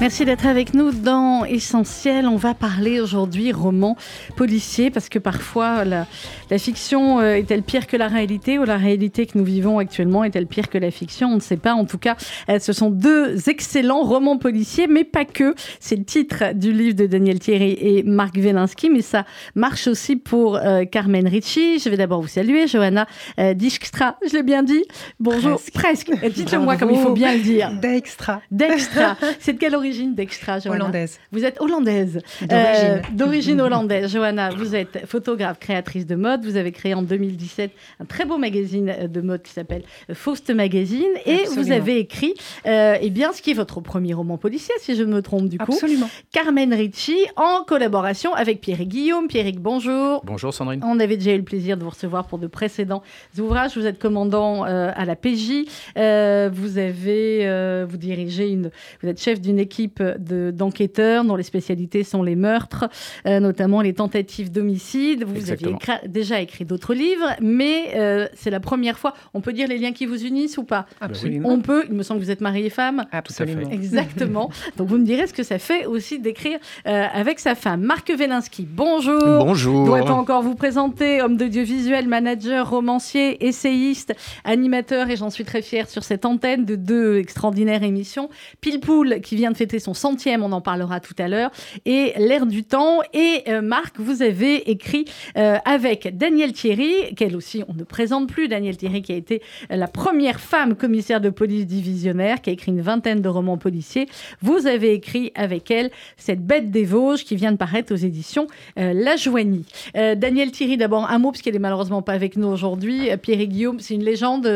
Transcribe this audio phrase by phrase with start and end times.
[0.00, 2.26] Merci d'être avec nous dans Essentiel.
[2.26, 3.98] On va parler aujourd'hui roman
[4.34, 6.06] policier parce que parfois la,
[6.56, 10.46] fiction euh, est-elle pire que la réalité ou la réalité que nous vivons actuellement est-elle
[10.46, 11.28] pire que la fiction?
[11.28, 11.74] On ne sait pas.
[11.74, 12.16] En tout cas,
[12.48, 15.54] euh, ce sont deux excellents romans policiers, mais pas que.
[15.80, 20.16] C'est le titre du livre de Daniel Thierry et Marc Wielinski, mais ça marche aussi
[20.16, 21.78] pour euh, Carmen Ricci.
[21.78, 24.16] Je vais d'abord vous saluer, Johanna Dijkstra.
[24.26, 24.82] Je l'ai bien dit.
[25.18, 25.60] Bonjour.
[25.74, 26.10] Presque.
[26.26, 27.70] Dites-le-moi comme il faut bien le dire.
[27.72, 28.40] D'extra.
[28.50, 29.18] D'extra.
[29.40, 31.18] C'est de quelle origine d'extra, Johanna Hollandaise.
[31.32, 32.20] Vous êtes hollandaise.
[32.40, 32.52] D'origine.
[32.52, 34.12] Euh, D'origine hollandaise.
[34.12, 36.44] Johanna, vous êtes photographe, créatrice de mode.
[36.44, 39.82] Vous avez créé en 2017 un très beau magazine de mode qui s'appelle
[40.12, 41.04] Faust Magazine.
[41.26, 41.62] Et Absolument.
[41.62, 42.34] vous avez écrit,
[42.66, 45.48] euh, eh bien, ce qui est votre premier roman policier, si je ne me trompe
[45.48, 45.72] du coup.
[45.72, 46.08] Absolument.
[46.32, 49.28] Carmen Ricci, en collaboration avec Pierre Guillaume.
[49.28, 50.22] Pierrick, bonjour.
[50.24, 50.80] Bonjour Sandrine.
[50.84, 53.02] On avait déjà eu le plaisir de vous recevoir pour de précédents
[53.38, 53.76] ouvrages.
[53.76, 55.66] Vous êtes commandant euh, à la PJ.
[55.96, 58.70] Euh, vous avez, euh, vous dirigez une,
[59.02, 62.88] vous êtes chef d'une équipe de- d'enquêteurs dont les spécialités sont les meurtres,
[63.26, 65.24] euh, notamment les tentatives d'homicide.
[65.24, 65.76] Vous Exactement.
[65.76, 69.14] aviez écra- déjà écrit d'autres livres, mais euh, c'est la première fois.
[69.34, 70.86] On peut dire les liens qui vous unissent ou pas?
[71.00, 71.48] Absolument.
[71.48, 71.84] On peut.
[71.88, 73.04] Il me semble que vous êtes marié et femme.
[73.12, 73.70] Absolument.
[73.70, 74.50] Exactement.
[74.76, 77.82] Donc vous me direz ce que ça fait aussi d'écrire euh, avec sa femme.
[77.82, 79.20] Marc Velinski, bonjour.
[79.20, 79.86] Bonjour.
[79.86, 85.44] Doit-on encore vous présenter Homme de Dieu visuel, manager, romancier, essayiste, animateur, et j'en suis
[85.44, 88.28] très fière sur cette antenne de deux extraordinaires émissions.
[88.60, 91.50] Pilpoul, qui vient de fêter son centième, on en parlera tout à l'heure,
[91.84, 93.00] et L'air du temps.
[93.12, 95.04] Et euh, Marc, vous avez écrit
[95.36, 99.42] euh, avec Danielle Thierry, qu'elle aussi, on ne présente plus, Danielle Thierry, qui a été
[99.70, 103.58] euh, la première femme commissaire de police divisionnaire, qui a écrit une vingtaine de romans
[103.58, 104.08] policiers.
[104.42, 108.46] Vous avez écrit avec elle cette bête des Vosges qui vient de paraître aux éditions
[108.76, 109.64] La Joigny.
[109.96, 113.10] Euh, Danielle Thierry, d'abord un mot, parce qu'elle est malheureusement pas avec nous aujourd'hui.
[113.22, 114.46] Pierre et Guillaume, c'est une légende.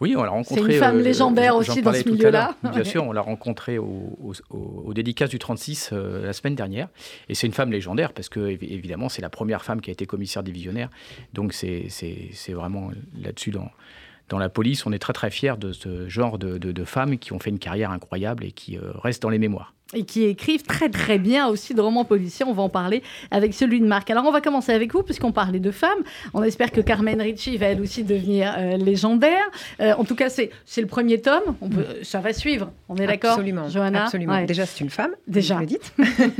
[0.00, 0.74] Oui, on l'a rencontré.
[0.74, 2.54] une femme euh, légendaire aussi dans ce milieu-là.
[2.72, 4.16] Bien sûr, on l'a rencontrée au,
[4.50, 6.88] au, dédicace du 36 euh, la semaine dernière.
[7.28, 9.92] Et c'est une femme légendaire parce que, évi- évidemment, c'est la première femme qui a
[9.92, 10.90] été commissaire divisionnaire.
[11.32, 13.70] Donc, c'est c'est- c'est vraiment là-dessus dans.
[14.28, 17.16] Dans la police, on est très très fiers de ce genre de, de- de femmes
[17.16, 19.72] qui ont fait une carrière incroyable et qui euh, restent dans les mémoires.
[19.94, 22.44] Et qui écrivent très très bien aussi de romans policiers.
[22.44, 24.10] On va en parler avec celui de Marc.
[24.10, 26.02] Alors on va commencer avec vous puisqu'on parlait de femmes.
[26.34, 29.44] On espère que Carmen Ricci va elle aussi devenir euh, légendaire.
[29.80, 31.56] Euh, en tout cas, c'est c'est le premier tome.
[31.60, 32.72] On peut, Ça va suivre.
[32.88, 33.68] On est d'accord Absolument.
[33.68, 34.04] Johanna?
[34.04, 34.34] Absolument.
[34.34, 34.46] Ouais.
[34.46, 35.12] Déjà, c'est une femme.
[35.26, 35.54] Déjà.
[35.54, 35.92] Vous le dites.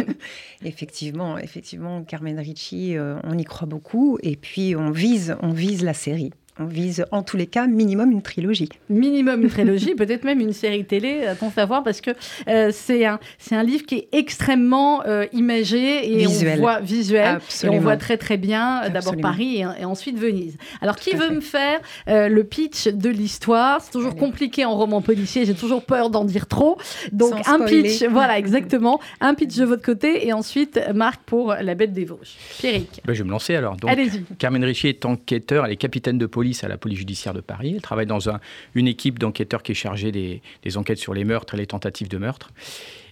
[0.65, 4.19] effectivement, effectivement, Carmen Ricci, euh, on y croit beaucoup.
[4.23, 6.33] Et puis, on vise, on vise la série.
[6.59, 8.69] On vise, en tous les cas, minimum une trilogie.
[8.89, 12.11] minimum une trilogie, peut-être même une série télé, à ton savoir, parce que
[12.49, 16.59] euh, c'est un, c'est un livre qui est extrêmement euh, imagé et Visuel.
[16.59, 17.77] on voit visuel Absolument.
[17.77, 19.15] et on voit très très bien euh, d'abord.
[19.21, 20.57] Paris et, et ensuite Venise.
[20.81, 21.35] Alors qui veut fait.
[21.35, 23.81] me faire euh, le pitch de l'histoire?
[23.83, 24.21] C'est toujours Allez.
[24.21, 26.79] compliqué en roman policier, j'ai toujours peur d'en dire trop.
[27.13, 27.83] Donc Sans un spoiler.
[27.83, 32.05] pitch, voilà exactement, un pitch de votre côté et ensuite Marc pour La Bête des
[32.07, 32.37] Vosges.
[32.59, 33.77] Pierrick, Ben, je vais me lancer alors.
[33.87, 34.23] Allez-y.
[34.39, 37.73] Carmen Ricci est enquêteur, elle est capitaine de police à la police judiciaire de Paris.
[37.77, 38.41] Elle travaille dans un-
[38.75, 42.09] une équipe d'enquêteurs qui est chargée des, des enquêtes sur les meurtres et les tentatives
[42.09, 42.51] de meurtre.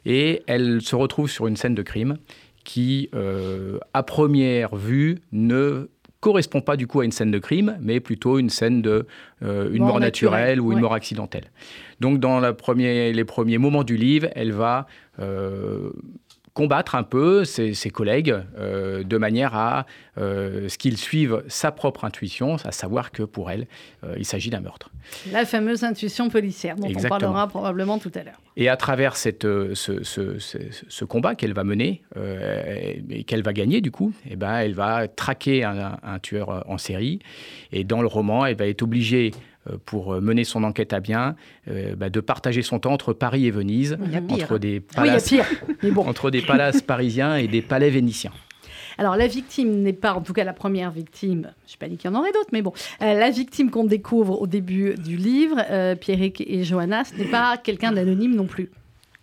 [0.06, 2.18] Et elle se retrouve sur une scène de crime
[2.64, 5.88] qui, euh, à première vue, ne
[6.20, 9.06] correspond pas du coup à une scène de crime, mais plutôt une scène de
[9.42, 11.50] euh, une Mort mort, naturelle, naturelle, ou une mort accidentelle.
[12.00, 14.86] Donc dans la premier- les premiers moments du livre, elle va
[15.20, 15.90] euh,
[16.54, 19.86] combattre un peu ses, ses collègues euh, de manière à
[20.18, 23.66] euh, ce qu'ils suivent sa propre intuition, à savoir que pour elle,
[24.04, 24.90] euh, il s'agit d'un meurtre.
[25.32, 27.16] La fameuse intuition policière dont Exactement.
[27.16, 28.40] on parlera probablement tout à l'heure.
[28.56, 32.02] Et à travers cette, ce, ce- ce- ce combat qu'elle va mener
[33.10, 36.78] et qu'elle va gagner du coup, eh ben, elle va traquer un, un tueur en
[36.78, 37.18] série.
[37.72, 39.32] Et dans le roman, elle va être obligée,
[39.84, 41.36] pour mener son enquête à bien,
[41.68, 43.96] euh, bah, de partager son temps entre Paris et Venise,
[44.28, 45.46] entre des palaces, pire.
[45.82, 46.02] Mais bon.
[46.06, 48.32] entre des palaces parisiens et des palais vénitiens.
[48.96, 51.96] Alors la victime n'est pas, en tout cas la première victime, je ne pas dit
[51.96, 52.72] qu'il y en aurait d'autres, mais bon,
[53.02, 57.24] euh, la victime qu'on découvre au début du livre, euh, Pierrick et Johanna, ce n'est
[57.24, 58.70] pas quelqu'un d'anonyme non plus.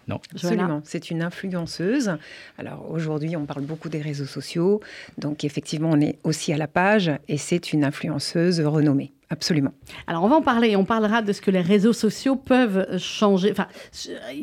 [0.08, 0.20] Non.
[0.34, 0.82] Absolument.
[0.84, 2.18] C'est une influenceuse.
[2.58, 4.82] Alors aujourd'hui, on parle beaucoup des réseaux sociaux.
[5.18, 9.14] Donc effectivement, on est aussi à la page et c'est une influenceuse renommée.
[9.32, 9.72] Absolument.
[10.08, 13.50] Alors on va en parler, on parlera de ce que les réseaux sociaux peuvent changer,
[13.52, 13.68] enfin,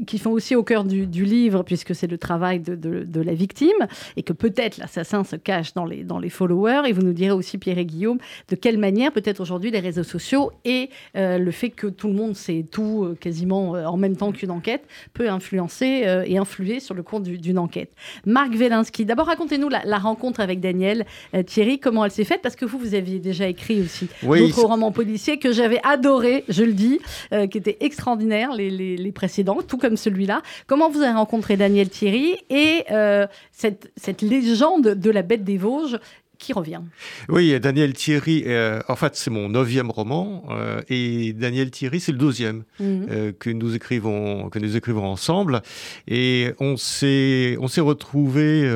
[0.06, 3.86] qui font aussi au cœur du, livre, puisque c'est le travail de, la victime,
[4.16, 7.32] et que peut-être l'assassin se cache dans les, dans les followers, et vous nous direz
[7.32, 8.16] aussi, Pierre et Guillaume,
[8.48, 12.14] de quelle manière peut-être aujourd'hui les réseaux sociaux et euh, le fait que tout le
[12.14, 16.80] monde sait tout euh, quasiment euh, en même temps qu'une enquête peut influencer et influer
[16.80, 17.92] sur le cours d'une enquête.
[18.24, 21.04] Marc Velinsky, d'abord racontez-nous la, rencontre avec Daniel
[21.44, 24.50] Thierry, comment elle s'est faite, parce que vous, vous aviez déjà écrit aussi oui,
[24.92, 27.00] policier que j'avais adoré, je le dis,
[27.32, 30.42] euh, qui était extraordinaire, les, précédents, tout comme celui-là.
[30.66, 35.56] Comment vous avez rencontré Daniel Thierry et euh, cette, cette légende de la bête des
[35.56, 35.98] Vosges
[36.38, 36.80] qui revient?
[37.28, 40.44] Oui, Daniel Thierry, euh, en fait, c'est mon neuvième roman,
[40.88, 43.32] et Daniel Thierry, c'est le deuxième mhm.
[43.32, 45.62] que nous écrivons, que nous écrivons ensemble,
[46.06, 48.70] et on s'est, on s'est retrouvé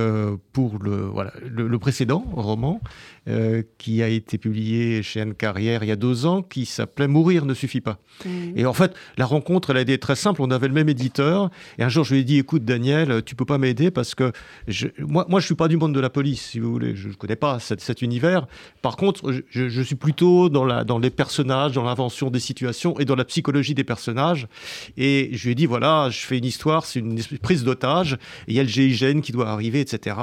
[0.53, 2.81] pour le, voilà, le précédent roman.
[3.29, 7.07] Euh, qui a été publié chez Anne Carrière il y a deux ans, qui s'appelait
[7.07, 8.01] Mourir ne suffit pas.
[8.25, 8.31] Mmh.
[8.57, 10.43] Et en fait, la rencontre, elle a été très simple.
[10.43, 11.49] On avait le même éditeur.
[11.79, 14.33] Et un jour, je lui ai dit, écoute, Daniel, tu peux pas m'aider parce que
[14.67, 16.97] je, moi, moi, je suis pas du monde de la police, si vous voulez.
[16.97, 18.49] Je ne connais pas cet, univers.
[18.83, 22.99] Par contre, je, je, suis plutôt dans, la, dans les personnages, dans l'invention des situations
[22.99, 24.49] et dans la psychologie des personnages.
[24.97, 28.19] Et je lui ai dit, voilà, je fais une histoire, c'est une prise d'otage.
[28.49, 30.17] Il y a le GIGN qui doit arriver, etc.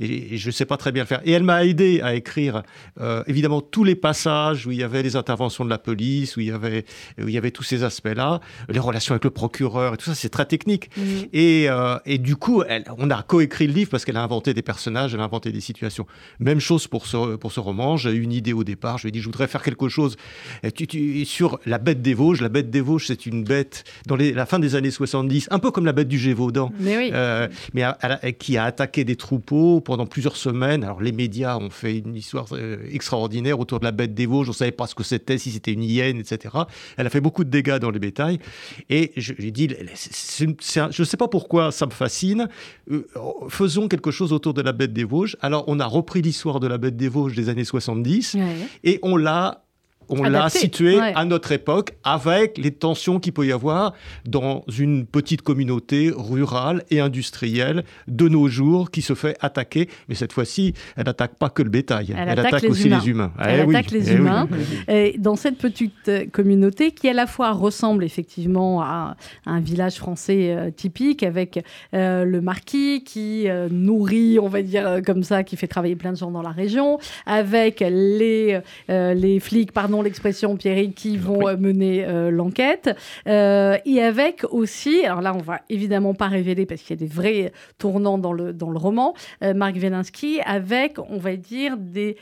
[0.00, 1.22] Et, et je ne sais pas très bien le faire.
[1.24, 2.41] Et elle m'a aidé à écrire
[3.00, 6.40] euh, évidemment tous les passages où il y avait les interventions de la police, où
[6.40, 6.84] il y avait,
[7.18, 10.14] où il y avait tous ces aspects-là, les relations avec le procureur et tout ça,
[10.14, 10.90] c'est très technique.
[10.96, 11.02] Mmh.
[11.32, 14.54] Et, euh, et, du coup, elle, on a coécrit le livre parce qu'elle a inventé
[14.54, 16.06] des personnages, elle a inventé des situations.
[16.40, 17.96] Même chose pour ce, pour ce roman.
[17.96, 18.98] J'ai eu une idée au départ.
[18.98, 20.16] Je lui ai dit, je voudrais faire quelque chose
[21.24, 22.40] sur la bête des Vosges.
[22.40, 25.58] La bête des Vosges, c'est une bête dans les, la fin des années 70, un
[25.58, 27.10] peu comme la bête du Gévaudan, mais, oui.
[27.12, 27.84] euh, mais
[28.38, 30.84] qui a attaqué des troupeaux pendant plusieurs semaines.
[30.84, 34.48] Alors les médias ont fait une histoire euh, extraordinaire autour de la bête des Vosges.
[34.48, 36.54] On ne savait pas ce que c'était, si c'était une hyène, etc.
[36.96, 38.38] Elle a fait beaucoup de dégâts dans les bétails.
[38.90, 42.48] Et j'ai dit, je ne sais pas pourquoi ça me fascine.
[42.90, 43.06] Euh,
[43.48, 45.36] faisons quelque chose autour de la bête des Vosges.
[45.40, 48.36] Alors, on a repris l'histoire de la bête des Vosges des années 70
[48.84, 49.64] et on l'a
[50.08, 53.94] on l'a situé à notre époque avec les tensions qu'il peut y avoir
[54.26, 59.88] dans une petite communauté rurale et industrielle de nos jours qui se fait attaquer.
[60.08, 63.32] Mais cette fois-ci, elle n'attaque pas que le bétail, elle, attaque, aussi les humains.
[63.38, 64.48] Elle eh attaque les eh humains.
[64.88, 69.16] Et dans cette petite euh, communauté qui à la fois ressemble effectivement à
[69.46, 71.64] un village français euh, typique avec
[71.94, 76.16] euh, le marquis qui nourrit, on va dire comme ça, qui fait travailler plein de
[76.16, 82.04] gens dans la région, avec les, les flics, pardon, l'expression, Pierre, qui vont euh, mener
[82.04, 82.90] euh, l'enquête.
[83.26, 87.06] Euh, et avec aussi, alors là, on va évidemment pas révéler parce qu'il y a
[87.06, 92.16] des vrais tournants dans le, dans le roman, Marc Velinsky, avec, on va dire, des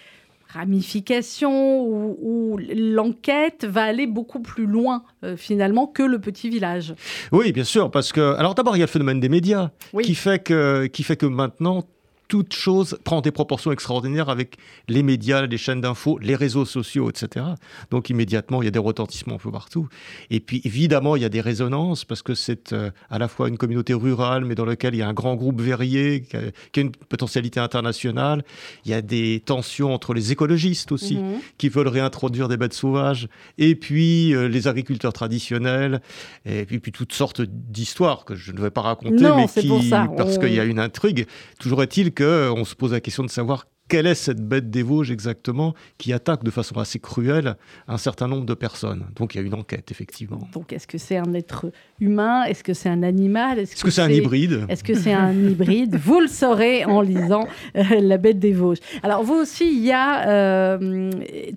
[0.52, 5.04] ramifications où, l'enquête va aller beaucoup plus loin
[5.36, 6.94] finalement que le petit village.
[7.30, 9.70] Oui, bien sûr, parce que alors d'abord il y a le phénomène des médias
[10.02, 11.84] qui fait que qui fait que maintenant
[12.30, 14.56] toute chose prend des proportions extraordinaires avec
[14.88, 17.44] les médias, les chaînes d'infos, les réseaux sociaux, etc.
[17.90, 19.88] Donc immédiatement, il y a des retentissements un peu partout.
[20.30, 23.48] Et puis évidemment, il y a des résonances parce que c'est euh, à la fois
[23.48, 26.80] une communauté rurale, mais dans laquelle il y a un grand groupe verrier qui a,
[26.80, 28.44] une potentialité internationale.
[28.84, 31.40] Il y a des tensions entre les écologistes aussi, mhm.
[31.58, 33.28] qui veulent réintroduire des bêtes sauvages,
[33.58, 36.00] et puis euh, les agriculteurs traditionnels,
[36.44, 40.38] et puis, puis toutes sortes d'histoires que je ne vais pas raconter, mais qui, parce
[40.38, 41.26] qu'il y a une intrigue.
[41.58, 44.84] Toujours est-il que on se pose la question de savoir quelle est cette bête des
[44.84, 47.56] Vosges exactement qui attaque de façon assez cruelle
[47.88, 49.06] un certain nombre de personnes?
[49.16, 50.38] Donc il y a une enquête, effectivement.
[50.52, 52.44] Donc est-ce que c'est un être humain?
[52.44, 53.58] Est-ce que c'est un animal?
[53.58, 54.64] Est-ce que c'est un hybride?
[54.68, 55.96] Est-ce que c'est un hybride?
[55.96, 58.78] Vous le saurez en lisant euh, La bête des Vosges.
[59.02, 61.10] Alors vous aussi, il y a euh,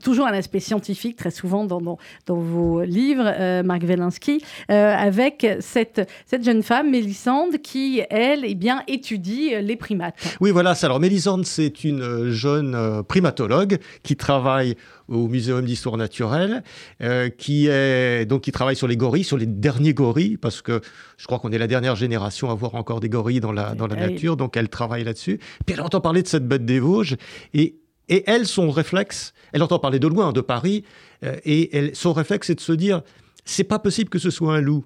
[0.04, 6.10] toujours un aspect scientifique, très souvent dans, dans, vos livres, euh, Marc Velinsky, avec cette,
[6.26, 10.16] cette jeune femme, Mélissande, qui, elle, eh bien, étudie les primates.
[10.42, 10.74] Oui, voilà.
[10.82, 14.76] Alors Mélissande, c'est une jeune euh, primatologue qui travaille
[15.08, 16.64] au Muséum d'histoire naturelle,
[17.02, 20.82] euh, qui est donc qui travaille sur les gorilles, sur les derniers gorilles, parce que
[21.18, 23.88] je crois qu'on est la dernière génération à voir encore des gorilles dans la, dans
[23.88, 25.40] la nature, donc elle travaille là-dessus.
[25.66, 27.18] Puis elle entend parler de cette bête des Vosges,
[27.54, 27.76] et,
[28.10, 30.84] et elle, son réflexe, elle entend parler de loin, de Paris,
[31.24, 33.02] euh, et elle, son réflexe, c'est de se dire,
[33.46, 34.86] c'est pas possible que ce soit un loup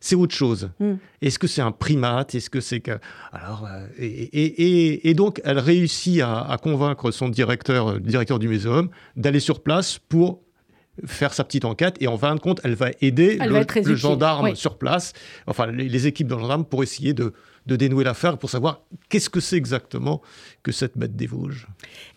[0.00, 0.70] c'est autre chose.
[0.80, 0.94] Hmm.
[1.20, 2.34] Est-ce que c'est un primate?
[2.34, 2.98] Est-ce que c'est que
[3.32, 9.40] alors euh, et, donc elle réussit à, convaincre son directeur, le directeur du muséum, d'aller
[9.40, 10.40] sur place pour
[11.06, 14.76] faire sa petite enquête et en fin de compte, elle va aider le, gendarme sur
[14.76, 15.12] place,
[15.46, 17.32] enfin les, équipes de gendarmes pour essayer de
[17.66, 18.80] de dénouer l'affaire, pour savoir
[19.10, 20.22] qu'est-ce que c'est exactement
[20.62, 21.66] que cette bête des Vosges.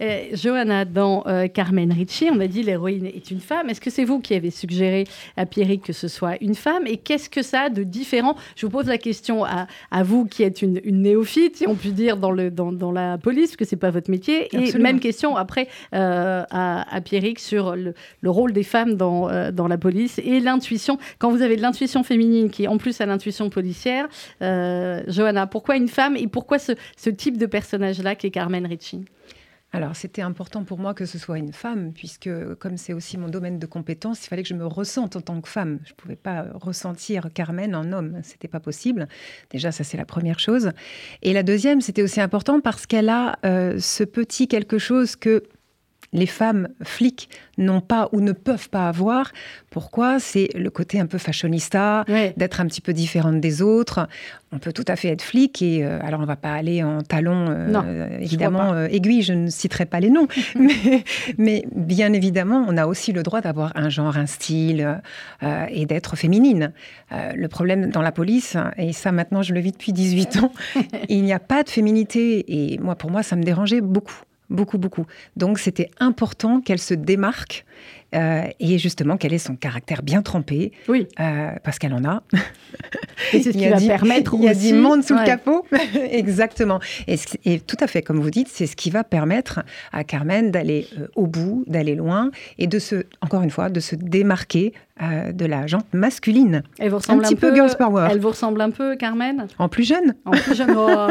[0.02, 3.70] Euh, Johanna, dans euh, Carmen Ricci, on a dit l'héroïne est une femme.
[3.70, 5.06] Est-ce que c'est vous qui avez suggéré
[5.38, 6.86] à Pierrick que ce soit une femme?
[6.86, 8.36] Et qu'est-ce que ça a de différent?
[8.58, 9.68] Je vous pose la question à,
[10.04, 13.52] vous qui êtes une, néophyte, si on peut dire, dans, le, dans, dans la police,
[13.52, 14.50] parce que c'est pas votre métier.
[14.54, 19.52] Et même question après euh, à, à Pierrick sur le, le, rôle des femmes dans,
[19.52, 20.98] dans la police et l'intuition.
[21.18, 24.10] Quand vous avez de l'intuition féminine qui, en plus, a l'intuition policière,
[24.42, 29.06] Johanna, pourquoi une femme et pourquoi ce, ce type de personnage-là qui est Carmen Ricci
[29.76, 33.28] alors, c'était important pour moi que ce soit une femme, puisque comme c'est aussi mon
[33.28, 35.80] domaine de compétence, il fallait que je me ressente en tant que femme.
[35.84, 39.08] Je ne pouvais pas ressentir Carmen en homme, c'était pas possible.
[39.50, 40.74] Déjà, ça c'est la première chose.
[41.24, 45.42] Et la deuxième, c'était aussi important parce qu'elle a euh, ce petit quelque chose que
[46.14, 49.32] les femmes flics n'ont pas ou ne peuvent pas avoir.
[49.70, 50.20] Pourquoi?
[50.20, 52.06] C'est le côté un peu fashionista,
[52.38, 54.08] d'être un petit peu différente des autres.
[54.54, 57.02] On peut tout à fait être flic et euh, alors on va pas aller en
[57.02, 60.28] talons euh, évidemment euh, aiguilles, je ne citerai pas les noms,
[61.40, 65.02] mais, bien évidemment on a aussi le droit d'avoir un genre, un style
[65.70, 66.72] et d'être féminine.
[67.12, 70.54] le problème dans la police, et ça maintenant je le vis depuis 18 ans,
[71.10, 74.22] il n'y a pas de féminité et moi pour moi ça me dérangeait beaucoup
[74.54, 75.06] beaucoup, beaucoup.
[75.36, 77.66] Donc c'était important qu'elle se démarque
[78.14, 80.72] euh, et justement qu'elle ait son caractère bien trempé.
[80.88, 81.08] Oui.
[81.20, 82.24] Euh, parce qu'elle en a.
[83.32, 85.66] Et c'est ce qui va permettre Il y a du monde sous le capot.
[86.12, 86.80] Exactement.
[87.08, 87.16] Et,
[87.46, 90.88] et, tout à fait, comme vous dites, c'est ce qui va permettre à Carmen d'aller
[90.98, 94.74] euh, au bout, d'aller loin et de se, encore une fois, de se démarquer
[95.34, 96.62] de la jante masculine.
[96.78, 98.08] Elle vous ressemble un, petit peu, Girls Power.
[98.12, 99.48] Elle vous ressemble un peu, Carmen?
[99.58, 100.14] En plus jeune.
[100.24, 100.76] En plus jeune.
[100.78, 101.08] Oh.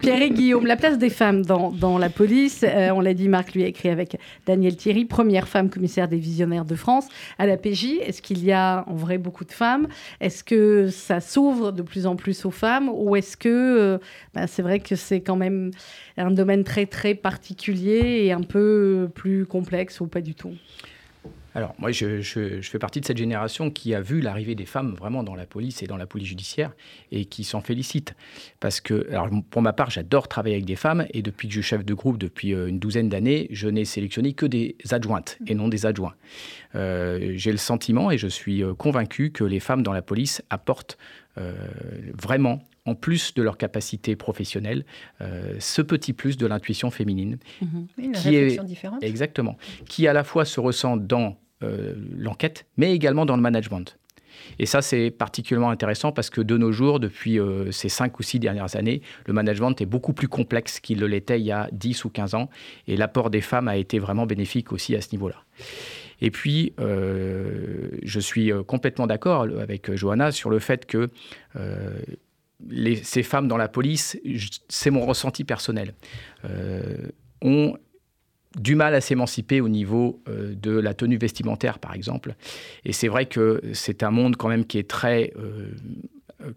[0.00, 2.64] Pierre et Guillaume, la place des femmes dans, dans la police.
[2.92, 6.64] On l'a dit, Marc lui a écrit avec Daniel Thierry, première femme commissaire des visionnaires
[6.64, 7.06] de France.
[7.38, 9.88] À la PJ, est-ce qu'il y a en vrai beaucoup de femmes?
[10.20, 12.88] Est-ce que ça s'ouvre de plus en plus aux femmes?
[12.92, 13.98] Ou est-ce que euh,
[14.34, 15.70] bah, c'est vrai que c'est quand même
[16.16, 20.52] un domaine très très particulier et un peu plus complexe ou pas du tout?
[21.54, 22.20] Alors, moi, je,
[22.62, 25.82] fais partie de cette génération qui a vu l'arrivée des femmes vraiment dans la police
[25.82, 26.72] et dans la police judiciaire
[27.12, 28.14] et qui s'en félicite.
[28.58, 31.60] Parce que, alors, pour ma part, j'adore travailler avec des femmes et depuis que je
[31.60, 35.38] suis chef de groupe depuis euh, une douzaine d'années, je n'ai sélectionné que des adjointes
[35.46, 36.14] et non des adjoints.
[36.74, 40.42] Euh, j'ai le sentiment et je suis euh, convaincu que les femmes dans la police
[40.50, 40.98] apportent
[42.16, 44.84] vraiment en plus de leur capacité professionnelle,
[45.58, 47.38] ce petit plus de l'intuition féminine.
[47.60, 47.66] Mmh.
[47.98, 49.02] Une qui est différente.
[49.02, 49.56] Exactement.
[49.88, 53.98] Qui à la fois se ressent dans euh, l'enquête, mais également dans le management.
[54.58, 58.22] Et ça, c'est particulièrement intéressant parce que de nos jours, depuis euh, ces cinq ou
[58.22, 61.68] six dernières années, le management est beaucoup plus complexe qu'il ne l'était il y a
[61.72, 62.50] 10 ou 15 ans.
[62.86, 65.36] Et l'apport des femmes a été vraiment bénéfique aussi à ce niveau-là.
[66.20, 71.10] Et puis, euh, je suis complètement d'accord avec Johanna sur le fait que
[73.02, 74.18] ces femmes dans la police,
[74.68, 75.94] c'est mon ressenti personnel,
[77.42, 77.76] ont
[78.56, 82.34] du mal à s'émanciper au niveau euh, de la tenue vestimentaire, par exemple.
[82.84, 85.70] Et c'est vrai que c'est un monde quand même qui est très euh,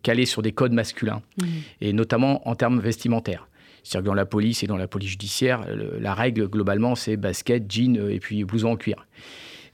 [0.04, 1.46] calé sur des codes masculins, mmh.
[1.82, 3.48] et notamment en termes vestimentaires.
[3.84, 5.66] C'est-à-dire que dans la police et dans la police judiciaire,
[6.00, 9.08] la règle globalement, c'est basket, jean euh, et puis blouson en cuir.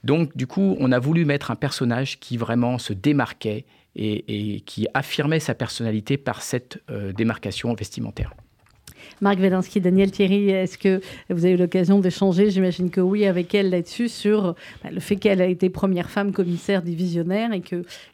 [0.03, 3.65] Donc, du coup, on a voulu mettre un personnage qui vraiment se démarquait
[3.95, 6.83] et, qui affirmait sa personnalité par cette
[7.15, 8.33] démarcation vestimentaire.
[9.23, 10.99] Marc Velinsky, Daniel Thierry, est-ce que
[11.29, 14.53] vous avez eu l'occasion d'échanger, j'imagine que oui, avec elle là-dessus, sur
[14.83, 17.61] bah, le fait qu'elle a été première femme commissaire divisionnaire et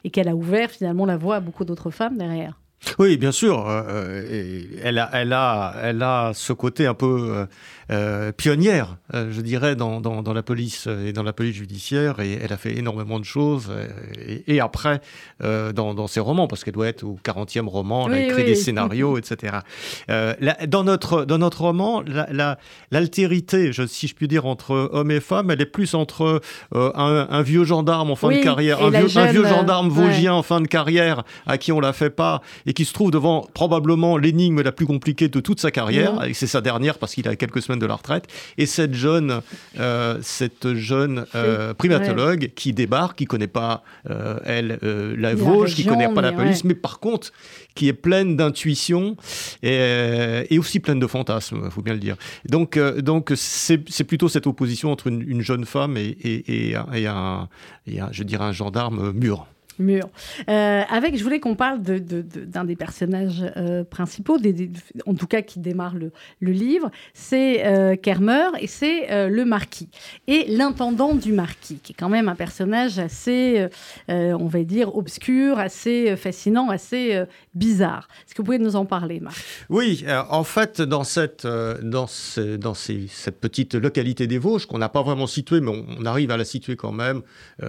[0.04, 2.59] et qu'elle a ouvert finalement la voie à beaucoup d'autres femmes derrière?
[2.98, 3.68] Oui, bien sûr.
[3.68, 7.46] Euh, euh, elle, a, elle, a, elle a ce côté un peu
[7.90, 12.20] euh, pionnière, je dirais, dans, dans, la police et dans la police judiciaire.
[12.20, 13.70] Et elle a fait énormément de choses.
[14.46, 15.00] Et, après,
[15.40, 18.54] dans, dans, ses romans, parce qu'elle doit être au 40e roman, elle a écrit des
[18.54, 19.58] scénarios, etc.
[20.08, 22.02] dans, notre, dans notre roman,
[22.90, 26.40] l'altérité, la, si je puis dire, entre homme et femme, elle est plus entre
[26.72, 30.60] un, vieux gendarme en fin de carrière, un vieux, un vieux, gendarme vosgien en fin
[30.60, 34.62] de carrière, à qui on la fait pas, et qui se trouve devant probablement l'énigme
[34.62, 37.62] la plus compliquée de toute sa carrière, et c'est sa dernière parce qu'il a quelques
[37.62, 38.26] semaines de la retraite,
[38.58, 39.40] et cette jeune,
[39.78, 45.84] euh, cette jeune euh, primatologue qui débarque, qui connaît pas euh, elle la Vosges, qui
[45.84, 47.32] connaît pas la police, mais par contre
[47.76, 49.16] qui est pleine d'intuition
[49.62, 52.16] et, et, aussi pleine de fantasmes, il faut bien le dire.
[52.48, 57.48] Donc, donc c'est plutôt cette opposition entre une, jeune femme et, et, un, et, un,
[58.10, 59.46] je dirais un gendarme mûr.
[59.80, 60.08] Mûr.
[60.48, 64.38] Euh, avec, je voulais qu'on parle d'un de, d'un des personnages euh, principaux,
[65.06, 69.88] en tout cas qui démarre le, livre, c'est euh, Kermer et c'est euh, le marquis.
[70.26, 73.68] Et l'intendant du marquis, qui est quand même un personnage assez,
[74.08, 77.22] on va dire, obscur, assez fascinant, assez
[77.54, 78.08] bizarre.
[78.26, 79.38] Est-ce que vous pouvez nous en parler, Marc?
[79.68, 81.46] Oui, en fait, dans, cette,
[83.40, 86.76] petite localité des Vosges, qu'on n'a pas vraiment située, mais on, arrive à la situer
[86.76, 87.22] quand même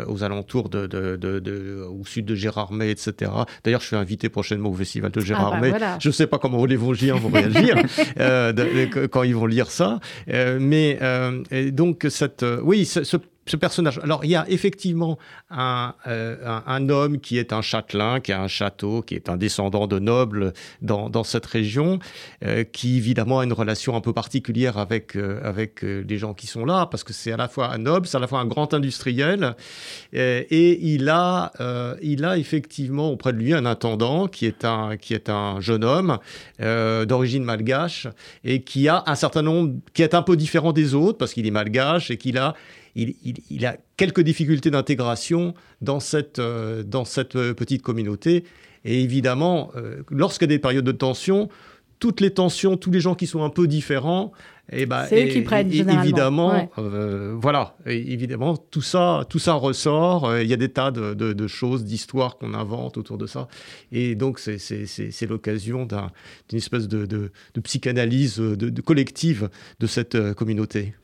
[0.07, 3.31] aux alentours de, au sud de Gérardmer, etc.
[3.63, 5.69] D'ailleurs, je suis invité prochainement au festival de Gérardmer.
[5.69, 5.97] Ah bah voilà.
[5.99, 7.77] Je ne sais pas comment les Vosgiens vont réagir
[8.19, 9.99] euh, de, quand ils vont lire ça.
[10.29, 11.41] Euh, mais euh,
[11.71, 13.17] donc, cette, oui, ce, ce
[13.47, 13.99] ce personnage.
[14.03, 15.17] Alors, il y a effectivement
[15.49, 19.37] un, euh, un, homme qui est un châtelain, qui a un château, qui est un
[19.37, 21.99] descendant de nobles dans, cette région,
[22.45, 26.45] euh, qui évidemment a une relation un peu particulière avec, euh, avec les gens qui
[26.45, 28.45] sont là, parce que c'est à la fois un noble, c'est à la fois un
[28.45, 29.55] grand industriel,
[30.13, 31.51] et, il, a,
[32.01, 35.83] il a effectivement auprès de lui un intendant qui est un, qui est un jeune
[35.83, 36.19] homme
[36.59, 38.07] d'origine malgache
[38.43, 41.47] et qui a un certain nombre, qui est un peu différent des autres, parce qu'il
[41.47, 42.53] est malgache et qu'il a
[42.95, 48.43] il, il, il, a quelques difficultés d'intégration dans cette, euh, dans cette euh, petite communauté.
[48.83, 51.49] Et évidemment, euh, lorsqu'il y a des périodes de tension,
[51.99, 54.31] toutes les tensions, tous les gens qui sont un peu différents,
[54.71, 56.03] et bah, c'est eux qui prennent généralement.
[56.03, 56.69] Évidemment, ouais.
[56.79, 60.39] euh, voilà, et évidemment, tout ça, tout ça ressort.
[60.39, 63.47] Il y a des tas de, de, de choses, d'histoires qu'on invente autour de ça,
[63.91, 67.31] et donc c'est l'occasion d'une espèce de, de,
[67.61, 68.41] psychanalyse
[68.83, 70.95] collective de cette communauté.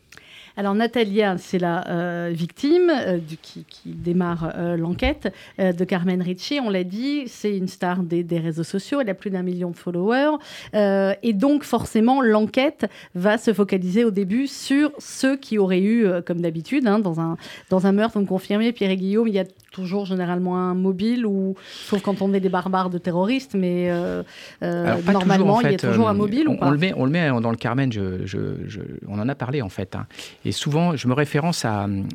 [0.60, 6.60] Alors Natalia, c'est la euh, victime euh, qui, démarre euh, l'enquête de Carmen Ricci.
[6.60, 9.00] On l'a dit, c'est une star des, réseaux sociaux.
[9.00, 10.38] Elle a plus d'un million de followers.
[10.74, 16.42] Et donc forcément, l'enquête va se focaliser au début sur ceux qui auraient eu, comme
[16.42, 19.46] d'habitude, hein, dans, un, meurtre, donc confirmé, Pierre et Guillaume, il y a
[19.78, 21.56] toujours généralement un mobile, ou,
[21.86, 24.24] sauf quand on est des barbares de terroristes, mais euh,
[24.62, 26.72] Alors, normalement, toujours, en fait, il y a toujours un mobile on, ou pas on
[26.72, 29.62] le, met, on le met dans le Carmen, je, je, je, on en a parlé
[29.62, 29.96] en fait.
[29.96, 30.08] Hein.
[30.46, 32.06] Et souvent, je me référence à un,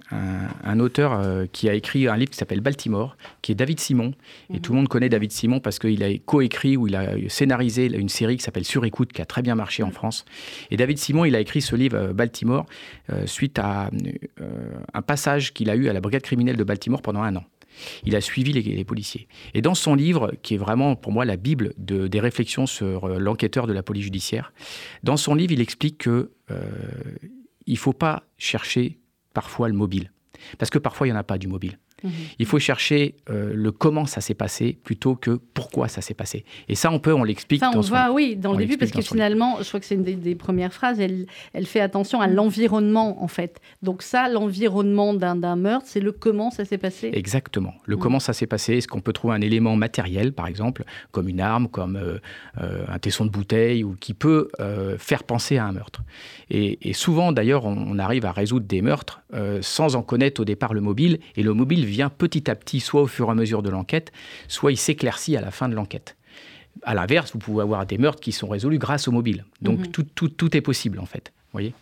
[0.64, 4.12] un auteur euh, qui a écrit un livre qui s'appelle Baltimore, qui est David Simon.
[4.50, 4.60] Et mmh.
[4.60, 8.08] tout le monde connaît David Simon parce qu'il a coécrit ou il a scénarisé une
[8.08, 9.86] série qui s'appelle Sur écoute, qui a très bien marché mmh.
[9.86, 10.24] en France.
[10.70, 12.66] Et David Simon, il a écrit ce livre euh, Baltimore
[13.12, 13.90] euh, suite à
[14.40, 14.46] euh,
[14.94, 17.44] un passage qu'il a eu à la brigade criminelle de Baltimore pendant un an.
[18.04, 19.28] Il a suivi les, policiers.
[19.54, 23.04] Et dans son livre, qui est vraiment pour moi la Bible de, des réflexions sur
[23.04, 24.52] euh, l'enquêteur de la police judiciaire,
[25.02, 26.62] dans son livre, il explique que euh,
[27.66, 28.98] il ne faut pas chercher
[29.34, 30.12] parfois le mobile.
[30.58, 31.78] Parce que parfois, il n'y en a pas du mobile.
[32.02, 32.08] Mmh.
[32.38, 36.44] Il faut chercher euh, le comment ça s'est passé plutôt que pourquoi ça s'est passé.
[36.68, 37.60] Et ça, on peut, on l'explique.
[37.60, 38.12] Ça, on voit, son...
[38.12, 40.72] oui, dans le début, parce que finalement, je crois que c'est une des, des, premières
[40.72, 43.60] phrases, elle, elle fait attention à l'environnement, en fait.
[43.82, 47.10] Donc ça, l'environnement d'un meurtre, c'est le comment ça s'est passé.
[47.12, 47.74] Exactement.
[47.84, 47.98] Le mmh.
[48.00, 48.78] comment ça s'est passé.
[48.78, 52.18] Est-ce qu'on peut trouver un élément matériel, par exemple, comme une arme, comme euh,
[52.60, 54.48] euh, un tesson de bouteille, ou qui peut
[54.98, 56.02] faire penser à un meurtre.
[56.50, 59.22] Et, et souvent, d'ailleurs, on, on, arrive à résoudre des meurtres
[59.60, 63.02] sans en connaître au départ le mobile, et le mobile vient petit à petit, soit
[63.02, 64.12] au fur et à mesure de l'enquête,
[64.48, 66.16] soit il s'éclaircit à la fin de l'enquête.
[66.82, 69.44] À l'inverse, vous pouvez avoir des meurtres qui sont résolus grâce au mobile.
[69.60, 69.86] Donc mmh.
[69.88, 71.32] tout, tout, tout, est possible en fait.
[71.52, 71.74] Voyez?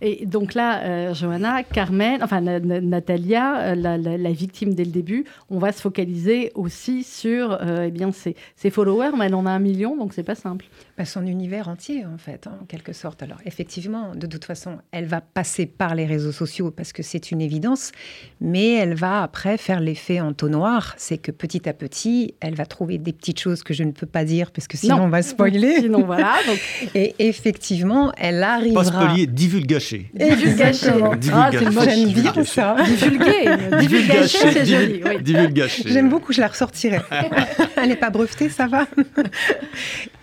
[0.00, 4.90] Et donc là, euh, Johanna, Carmen, enfin Natalia, euh, la, la, la, victime dès le
[4.90, 9.34] début, on va se focaliser aussi sur euh, eh bien, ses, ses, followers, mais elle
[9.34, 10.66] en a un million, donc c'est pas simple.
[10.96, 13.22] Bah, son univers entier, en fait, hein, en quelque sorte.
[13.22, 17.30] Alors effectivement, de toute façon, elle va passer par les réseaux sociaux parce que c'est
[17.30, 17.92] une évidence,
[18.40, 22.98] mais elle va après faire l'effet entonnoir, c'est que petit à petit, elle va trouver
[22.98, 25.04] des petites choses que je ne peux pas dire parce que sinon non.
[25.04, 25.80] on va spoiler.
[25.80, 26.36] sinon voilà.
[26.46, 26.58] Donc...
[26.94, 28.82] Et effectivement, elle arrivera.
[28.82, 29.26] Pas spoiler,
[29.58, 30.10] divulgacher.
[30.14, 30.92] Divulgacher.
[31.32, 31.50] Ah.
[31.52, 32.76] J'aime bien ça.
[32.84, 33.78] Divulguer.
[33.80, 35.00] Divulgacher, c'est joli.
[35.04, 35.22] Oui.
[35.22, 35.84] Divulgacher.
[35.86, 37.00] J'aime beaucoup, je la ressortirai.
[37.76, 38.86] elle n'est pas brevetée, ça va.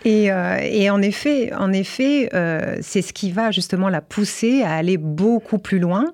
[0.06, 4.62] Et, euh, et, en effet, en effet euh, c'est ce qui va justement la pousser
[4.62, 6.14] à aller beaucoup plus loin,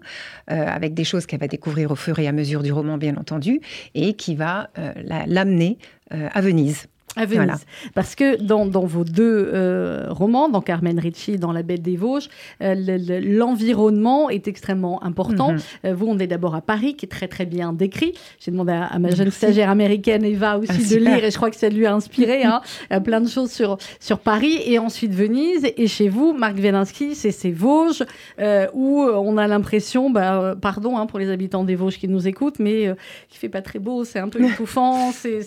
[0.50, 3.16] euh, avec des choses qu'elle va découvrir au fur et à mesure du roman, bien
[3.18, 3.62] entendu,
[3.96, 4.92] et qui va euh,
[5.28, 5.78] l'amener
[6.14, 6.88] euh, à Venise.
[7.16, 7.38] À Venise.
[7.38, 7.58] Voilà.
[7.94, 11.98] Parce que dans, dans vos deux euh, romans, dans Carmen Ricci, dans La Bête des
[11.98, 12.30] Vosges,
[12.62, 12.74] euh,
[13.22, 15.52] l'environnement le, est extrêmement important.
[15.52, 15.88] Mm -hmm.
[15.88, 18.14] euh, vous, on est d'abord à Paris, qui est très très bien décrit.
[18.40, 21.16] J'ai demandé à, à, ma jeune stagiaire américaine, Eva, aussi ah, de super.
[21.16, 22.62] lire, et je crois que ça lui a inspiré hein,
[23.04, 24.58] plein de choses sur, sur Paris.
[24.66, 25.66] Et ensuite Venise.
[25.78, 28.04] Et chez vous, Marc Wielinski, c'est ces Vosges,
[28.40, 32.28] euh, où on a l'impression, bah, pardon hein, pour les habitants des Vosges qui nous
[32.28, 32.96] écoutent, mais euh,
[33.32, 35.42] il fait pas très beau, c'est un peu étouffant, c'est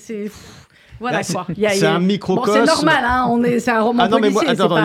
[1.01, 1.47] Voilà quoi.
[1.55, 2.53] C'est un microcosme.
[2.53, 4.81] c'est normal, hein, on est, c'est un roman ah non, mais moi, attendez,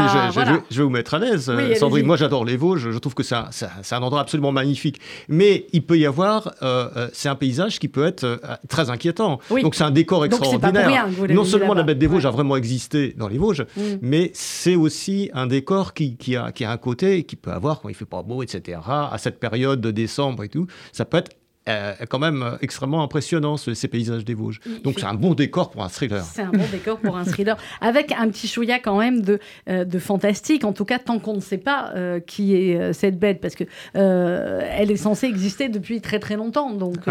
[0.70, 2.06] je, vais vous mettre à l'aise, Sandrine.
[2.06, 2.92] Moi, j'adore les Vosges.
[2.92, 3.50] Je trouve que c'est un,
[3.92, 5.00] un, endroit absolument magnifique.
[5.28, 8.90] Mais il peut y avoir, euh, euh, c'est un paysage qui peut être euh, très
[8.90, 9.40] inquiétant.
[9.62, 11.08] Donc c'est un décor extraordinaire.
[11.30, 13.82] non seulement la bête des Vosges a vraiment existé dans les Vosges, mm.
[14.02, 17.82] mais c'est aussi un décor qui, qui, a, qui a un côté qui peut avoir
[17.82, 18.80] quand il fait pas beau, etc.
[18.88, 21.32] À cette période de décembre et tout, ça peut être
[21.70, 24.60] euh, quand même euh, extrêmement impressionnant, ces paysages des Vosges.
[24.84, 26.24] Donc c'est un bon décor pour un thriller.
[26.24, 29.86] C'est un bon décor pour un thriller, avec un petit chouïa quand même de, euh,
[29.86, 31.94] de fantastique, en tout cas tant qu'on ne sait pas
[32.26, 36.74] qui est cette bête, parce que elle est censée exister depuis très très longtemps.
[36.74, 37.08] Donc,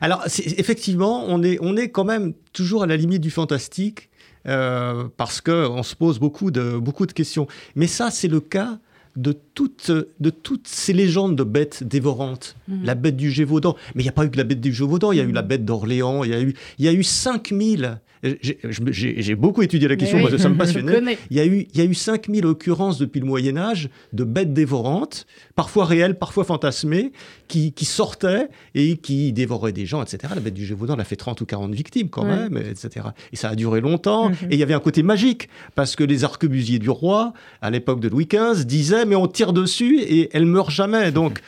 [0.00, 4.10] Alors effectivement, on est, on est quand même toujours à la limite du fantastique,
[4.44, 7.46] parce qu'on se pose beaucoup de, beaucoup de questions.
[7.74, 8.78] Mais ça, c'est le cas
[9.16, 12.56] de toutes, de toutes ces légendes de bêtes dévorantes.
[12.68, 12.84] Mm.
[12.84, 13.76] La bête du Gévaudan.
[13.94, 15.32] Mais il n'y a pas eu que la bête du Gévaudan, il y a eu
[15.32, 19.88] la bête d'Orléans, il y a eu, il y a eu 5000 j'ai beaucoup étudié
[19.88, 21.18] la question, parce que ça me passionnait.
[21.30, 24.24] Il y, a eu, il y a eu 5000 occurrences depuis le Moyen Âge de
[24.24, 27.12] bêtes dévorantes, parfois réelles, parfois fantasmées,
[27.48, 30.32] qui, qui sortaient et qui dévoraient des gens, etc.
[30.34, 33.06] La bête du Gévaudan, elle a fait 30 ou 40 victimes quand même, etc.
[33.32, 34.30] Et ça a duré longtemps.
[34.30, 34.36] Mhm.
[34.50, 38.00] Et il y avait un côté magique, parce que les arquebusiers du roi, à l'époque
[38.00, 41.10] de Louis XV, disaient, mais on tire dessus et elle meurt jamais.
[41.10, 41.40] Donc,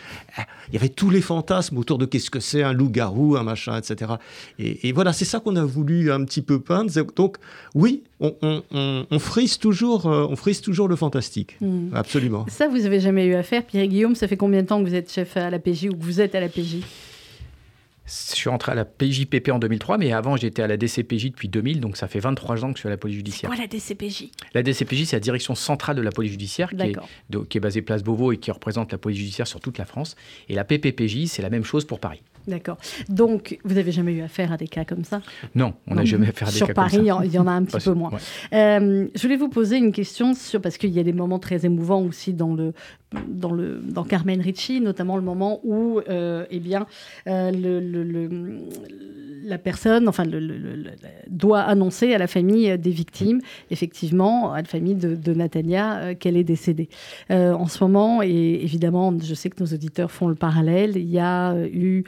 [0.69, 3.79] il y avait tous les fantasmes autour de qu'est-ce que c'est un loup-garou, un machin,
[3.79, 4.13] etc.
[4.59, 6.91] Et, voilà, c'est ça qu'on a voulu un petit peu peindre.
[7.15, 7.37] Donc,
[7.75, 11.57] oui, on, frise, toujours, euh, on frise toujours le fantastique.
[11.61, 11.95] Hmm.
[11.95, 12.47] Absolument.
[12.49, 13.65] Ça, vous avez jamais eu à faire.
[13.65, 15.97] Pierre Guillaume, ça fait combien de temps que vous êtes chef à la PJ ou
[15.97, 16.79] que vous êtes à la PJ
[18.07, 21.49] je suis entré à la PJPP en 2003, mais avant j'étais à la DCPJ depuis
[21.49, 23.51] 2000, donc ça fait 23 ans que je suis à la police judiciaire.
[23.51, 27.49] Quoi la DCPJ La DCPJ, c'est la direction centrale de la police judiciaire, qui est,
[27.49, 30.17] qui est, basée place Beauvau et qui représente la police judiciaire sur toute la France.
[30.49, 32.23] Et la PPPJ, c'est la même chose pour Paris.
[32.47, 32.77] D'accord.
[33.09, 35.23] Donc, vous n'avez jamais eu affaire à des cas comme ça?
[35.55, 36.91] Non, on n'a jamais affaire à des cas comme ça.
[36.91, 38.11] Sur Paris, il y en a un petit peu moins.
[38.53, 41.65] Euh, je voulais vous poser une question sur, parce qu'il y a des moments très
[41.65, 42.75] émouvants aussi dans le
[43.29, 46.87] dans, le, dans Carmen Ricci, notamment le moment où euh, eh bien,
[47.27, 48.59] euh,
[49.45, 50.25] la personne enfin,
[51.29, 56.37] doit annoncer à la famille des victimes, effectivement, à la famille de, de euh, qu'elle
[56.37, 56.89] est décédée.
[57.31, 61.19] en ce moment, et évidemment, je sais que nos auditeurs font le parallèle, il y
[61.19, 62.05] a eu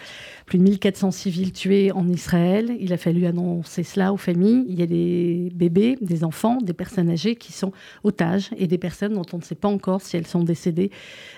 [0.46, 2.76] plus de 1400 civils tués en Israël.
[2.80, 4.64] Il a fallu annoncer cela aux familles.
[4.68, 7.72] Il y a des bébés, des enfants, des personnes âgées qui sont
[8.04, 10.90] otages et des personnes dont on ne sait pas encore si elles sont décédées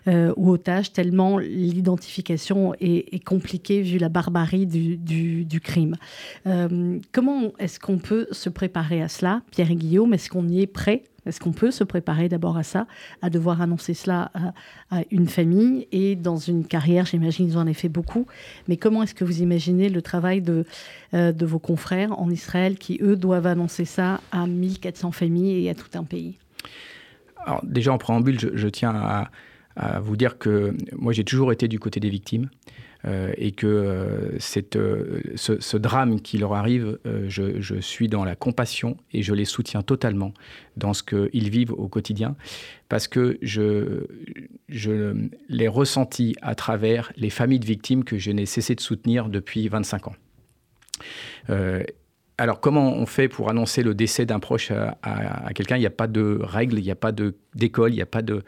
[0.07, 5.97] euh, ou otages, tellement l'identification est, compliquée vu la barbarie du, crime.
[6.47, 10.15] Euh, comment est-ce qu'on peut se préparer à cela, Pierre et Guillaume?
[10.15, 11.03] Est-ce qu'on y est prêt?
[11.27, 12.87] Est-ce qu'on peut se préparer d'abord à ça,
[13.21, 14.31] à devoir annoncer cela
[14.91, 17.05] à, une famille et dans une carrière?
[17.05, 18.27] J'imagine qu'ils en ont fait beaucoup.
[18.67, 20.65] Mais comment est-ce que vous imaginez le travail de,
[21.13, 25.75] euh, vos confrères en Israël qui, eux, doivent annoncer ça à 1400 familles et à
[25.75, 26.39] tout un pays?
[27.45, 29.31] Alors, déjà en préambule, je, tiens à,
[29.79, 32.49] à vous dire que moi j'ai toujours été du côté des victimes.
[33.05, 34.39] Euh, et que euh,
[34.77, 39.83] euh, ce, drame qui leur arrive, je, suis dans la compassion et je les soutiens
[39.83, 40.35] totalement
[40.77, 42.35] dans ce qu'ils vivent au quotidien,
[42.89, 44.05] parce que je,
[44.69, 45.15] je
[45.49, 49.69] l'ai ressenti à travers les familles de victimes que je n'ai cessé de soutenir depuis
[49.69, 50.17] 25 ans.
[52.41, 55.77] Alors, comment on fait pour annoncer le décès d'un proche à, quelqu'un?
[55.77, 58.23] Il n'y a pas de règles, il n'y a pas d'école, il n'y a, pas
[58.23, 58.45] de,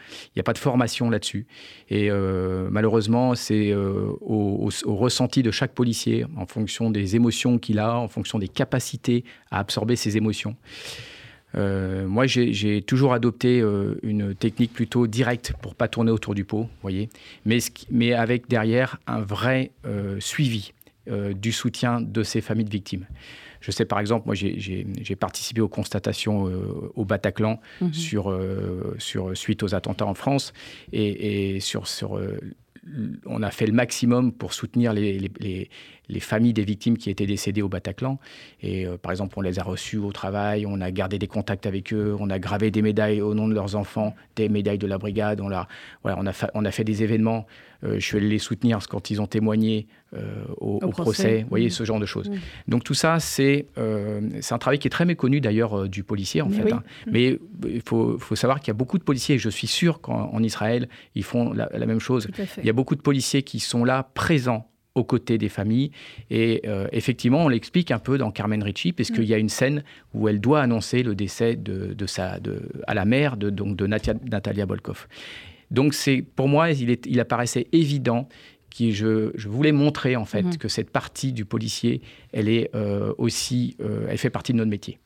[0.55, 1.49] formation là-dessus.
[1.89, 7.81] Et euh, malheureusement, c'est euh, au, ressenti de chaque policier, en fonction des émotions qu'il
[7.81, 10.55] a, en fonction des capacités à absorber ses émotions.
[11.57, 13.61] Euh, moi, j'ai toujours adopté
[14.05, 17.09] une technique plutôt directe pour pas tourner autour du pot, voyez,
[17.45, 19.73] mais avec derrière un vrai
[20.21, 20.75] suivi
[21.09, 23.07] du soutien de ces familles de victimes.
[23.61, 27.93] Je sais par exemple, moi j'ai participé aux constatations euh, au Bataclan mhm.
[27.93, 30.53] sur, euh, sur, suite aux attentats en France
[30.93, 32.39] et, sur, sur euh,
[33.27, 35.69] on a fait le maximum pour soutenir les, les,
[36.09, 38.19] les, familles des victimes qui étaient décédées au Bataclan.
[38.63, 41.93] Et par exemple, on les a reçus au travail, on a gardé des contacts avec
[41.93, 44.97] eux, on a gravé des médailles au nom de leurs enfants, des médailles de la
[44.97, 45.43] brigade.
[45.43, 45.69] On, a,
[46.03, 47.47] voilà, on, a, on a fait des événements
[47.85, 51.43] euh, je suis allé les soutenir quand ils ont témoigné euh, au, procès.
[51.43, 51.71] Vous voyez, mmh.
[51.71, 52.29] ce genre de choses.
[52.29, 52.35] Mmh.
[52.67, 54.21] Donc tout ça, c'est euh,
[54.51, 56.73] un travail qui est très méconnu d'ailleurs du policier, en Mais fait.
[56.73, 56.83] Hein.
[57.07, 57.11] Mmh.
[57.13, 60.01] Mais il faut, faut, savoir qu'il y a beaucoup de policiers, et je suis sûr
[60.01, 62.27] qu'en Israël, ils font la, même chose.
[62.59, 65.93] Il y a beaucoup de policiers qui sont là, présents aux côtés des familles.
[66.31, 70.29] Et effectivement, on l'explique un peu dans Carmen Ricci, puisqu'il y a une scène où
[70.29, 73.87] elle doit annoncer le décès de, de sa, de, à la mère de, donc de
[73.87, 75.07] Natalia Bolkov.
[75.71, 78.29] Donc c'est pour moi, il, est, il apparaissait évident
[78.71, 80.57] qui je, voulais montrer en fait mhm.
[80.57, 82.01] que cette partie du policier,
[82.33, 82.71] elle est
[83.19, 83.77] aussi,
[84.09, 84.99] elle fait partie de notre métier.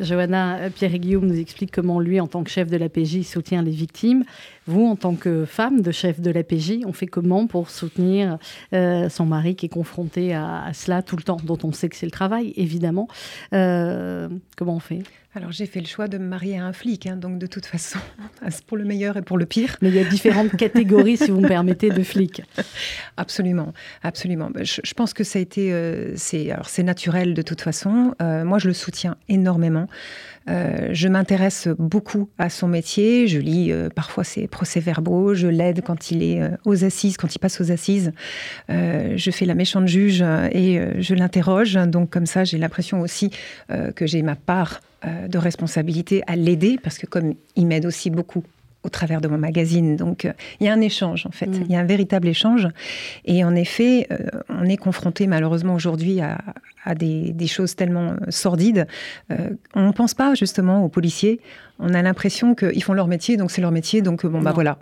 [0.00, 3.70] Johanna euh, Pierre-Guillaume nous explique comment lui, en tant que chef de l'APJ, soutient les
[3.70, 4.24] victimes.
[4.66, 8.38] Vous, en tant que femme de chef de l'APJ, on fait comment pour soutenir
[8.72, 11.96] euh, son mari qui est confronté à, cela tout le temps, dont on sait que
[11.96, 13.08] c'est le travail, évidemment?
[13.52, 15.02] Euh, comment on fait?
[15.34, 17.66] Alors j'ai fait le choix de me marier à un flic, hein, donc de toute
[17.66, 17.98] façon,
[18.48, 19.76] c'est pour le meilleur et pour le pire.
[19.82, 22.42] Mais il y a différentes catégories, si vous me permettez, de flics.
[23.16, 24.50] Absolument, absolument.
[24.50, 28.14] Ben, je, pense que ça a été, euh, c'est, alors c'est naturel de toute façon.
[28.22, 29.86] Euh, moi, je le soutiens énormément.
[30.48, 33.28] Euh, je m'intéresse beaucoup à son métier.
[33.28, 35.34] Je lis parfois ses procès-verbaux.
[35.34, 38.12] Je l'aide quand il est aux assises, quand il passe aux assises.
[38.68, 41.74] je fais la méchante juge et je l'interroge.
[41.74, 43.30] Donc comme ça, j'ai l'impression aussi
[43.68, 48.10] que j'ai ma part euh, de responsabilité à l'aider, parce que comme il m'aide aussi
[48.10, 48.42] beaucoup
[48.88, 49.96] au travers de mon magazine.
[49.96, 51.46] Donc, euh, il y a un échange, en fait.
[51.46, 51.64] Mm.
[51.66, 52.68] Il y a un véritable échange.
[53.26, 54.16] Et en effet, euh,
[54.48, 56.38] on est confronté malheureusement aujourd'hui à,
[56.94, 58.86] des, choses tellement sordides.
[59.74, 61.38] on ne pense pas justement aux policiers.
[61.78, 64.78] On a l'impression qu'ils font leur métier, donc c'est leur métier, donc bon, bah voilà.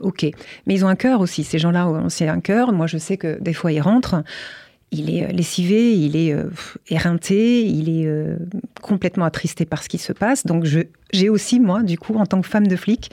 [0.00, 0.26] Ok.
[0.66, 1.44] Mais ils ont un cœur aussi.
[1.44, 2.72] Ces gens-là, c'est un cœur.
[2.72, 4.24] Moi, je sais que des fois, ils rentrent
[4.92, 6.50] il est euh, lessivé, il est euh,
[6.88, 8.36] éreinté, il est euh,
[8.82, 10.46] complètement attristé par ce qui se passe.
[10.46, 10.64] Donc
[11.12, 13.10] j'ai aussi, moi, du coup, en tant que femme de flic,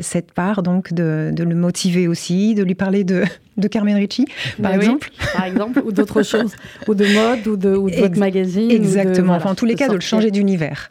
[0.00, 3.24] cette part donc de, le motiver aussi, de lui parler de,
[3.56, 4.26] de Carmen Ricci,
[4.62, 5.10] par exemple.
[5.32, 6.54] par exemple, ou d'autres choses,
[6.86, 8.70] ou de mode, ou de, ou votre magazine.
[8.70, 10.88] Exactement, enfin, en tous les cas, de le changer d'univers.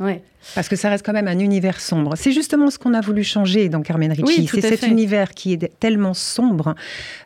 [0.56, 2.14] Parce que ça reste quand même un univers sombre.
[2.16, 4.48] C'est justement ce qu'on a voulu changer dans Carmen Ricci.
[4.48, 6.76] c'est cet univers qui est tellement sombre.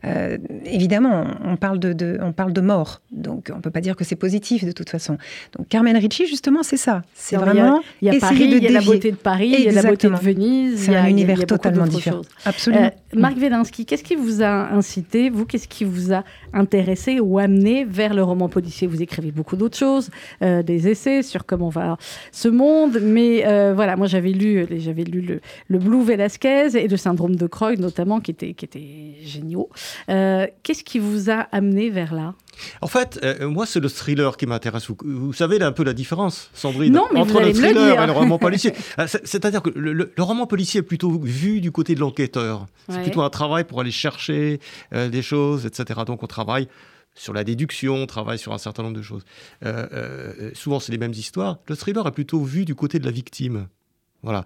[0.05, 3.01] Euh, évidemment, on parle de, on parle de mort.
[3.11, 5.17] Donc, on ne peut pas dire que c'est positif de toute façon.
[5.57, 7.01] Donc, Carmen Ricci, justement, c'est ça.
[7.15, 9.69] C'est vraiment il y a, Paris, il y a la beauté de Paris, il y
[9.69, 10.83] a la beauté de Venise.
[10.85, 12.21] C'est un univers totalement différent.
[12.45, 12.85] Absolument.
[12.85, 12.89] Euh,
[13.19, 17.85] Marc Vélinsky, qu'est-ce qui vous a incité, vous, qu'est-ce qui vous a intéressé ou amené
[17.85, 20.09] vers le roman policier Vous écrivez beaucoup d'autres choses,
[20.41, 21.97] euh, des essais sur comment va
[22.31, 26.87] ce monde, mais euh, voilà, moi j'avais lu, j'avais lu le, le, Blue Velasquez et
[26.87, 29.69] le syndrome de Croix notamment, qui étaient, qui étaient géniaux.
[30.09, 32.33] Euh, qu'est-ce qui vous a amené vers là?
[32.81, 34.87] En fait, euh, moi, c'est le thriller qui m'intéresse.
[34.89, 38.73] Vous, savez un peu la différence, Sandrine, entre le thriller et le roman policier.
[39.05, 42.65] C'est-à-dire que le, roman policier est plutôt vu du côté de l'enquêteur.
[42.89, 44.59] C'est plutôt un travail pour aller chercher
[44.91, 46.01] des choses, etc.
[46.05, 46.67] Donc, on travaille
[47.15, 49.25] sur la déduction, on travaille sur un certain nombre de choses.
[49.65, 51.57] Euh, euh, souvent, c'est les mêmes histoires.
[51.67, 53.67] Le thriller est plutôt vu du côté de la victime.
[54.23, 54.45] Voilà.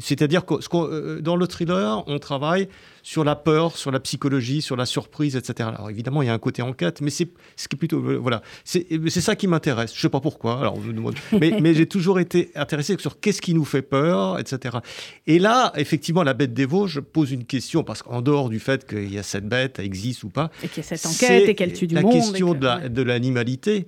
[0.00, 2.68] C'est-à-dire que euh, dans le thriller, on travaille
[3.02, 5.68] sur la peur, sur la psychologie, sur la surprise, etc.
[5.74, 8.16] Alors évidemment, il y a un côté enquête, mais c'est ce qui est plutôt euh,
[8.16, 9.94] voilà, c'est ça qui m'intéresse.
[9.94, 10.60] Je sais pas pourquoi.
[10.60, 10.78] Alors,
[11.40, 14.78] mais, mais j'ai toujours été intéressé sur qu'est-ce qui nous fait peur, etc.
[15.26, 18.86] Et là, effectivement, la bête des Vosges pose une question parce qu'en dehors du fait
[18.86, 21.48] qu'il y a cette bête, elle existe ou pas, et qu'il y a cette enquête
[21.48, 23.86] et qu'elle tue du la monde, la question de l'animalité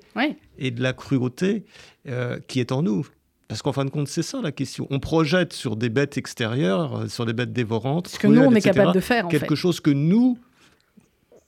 [0.59, 1.65] et de la cruauté
[2.09, 3.07] euh, qui est en nous.
[3.53, 4.87] Parce qu'en fin de compte, c'est ça la question.
[4.89, 8.09] On projette sur des bêtes extérieures, euh, sur des bêtes dévorantes.
[8.09, 9.29] Ce que nous, on est capable de faire.
[9.29, 10.39] quelque chose que nous,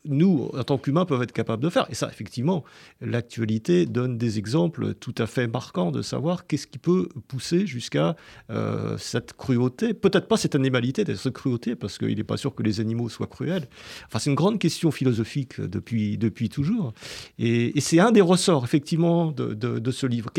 [0.04, 1.86] nous, en tant qu'humains, peuvent être capables de faire.
[1.88, 2.62] Et ça, effectivement,
[3.00, 8.16] l'actualité donne des exemples tout à fait marquants de savoir qu'est-ce qui peut pousser jusqu'à
[8.50, 9.94] euh, cette cruauté.
[9.94, 13.28] Peut-être pas cette animalité, cette cruauté, parce qu'il n'est pas sûr que les animaux soient
[13.28, 13.66] cruels.
[14.08, 16.92] Enfin, c'est une grande question philosophique depuis, depuis toujours.
[17.38, 20.30] Et, c'est un des ressorts, effectivement, de, de, de ce livre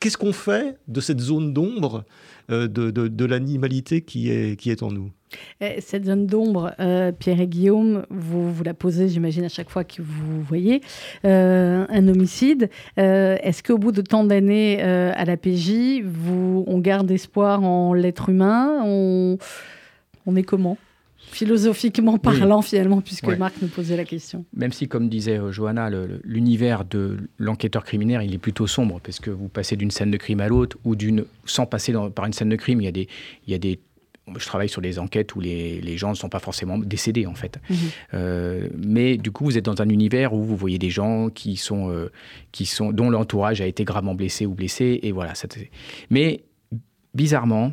[0.00, 2.04] qu'est-ce qu'on fait de cette zone d'ombre
[2.50, 5.10] euh, de, l'animalité qui est, qui est en nous?
[5.60, 9.68] Eh, cette zone d'ombre, euh, Pierre et Guillaume, vous, vous la posez, j'imagine, à chaque
[9.68, 10.80] fois que vous voyez
[11.24, 12.70] euh, un homicide.
[12.96, 18.28] Est-ce qu'au bout de tant d'années à la PJ, vous, on garde espoir en l'être
[18.28, 18.82] humain?
[18.84, 20.78] On est comment?
[21.36, 24.44] Philosophiquement parlant finalement, puisque Marc nous posait la question.
[24.54, 25.90] Même si, comme disait euh, Johanna,
[26.24, 30.16] l'univers de l'enquêteur criminel, il est plutôt sombre, parce que vous passez d'une scène de
[30.16, 32.92] crime à l'autre, ou d'une sans passer par une scène de crime, il y a
[32.92, 33.08] des...
[33.46, 33.78] Il y a des
[34.38, 37.36] je travaille sur des enquêtes où les, les gens ne sont pas forcément décédés, en
[37.36, 37.60] fait.
[37.70, 37.76] Mhm.
[38.14, 41.54] Euh, mais du coup, vous êtes dans un univers où vous voyez des gens qui
[41.54, 42.10] sont, euh,
[42.50, 45.34] qui sont, dont l'entourage a été gravement blessé ou blessé, et voilà.
[46.10, 46.42] mais
[47.14, 47.72] bizarrement,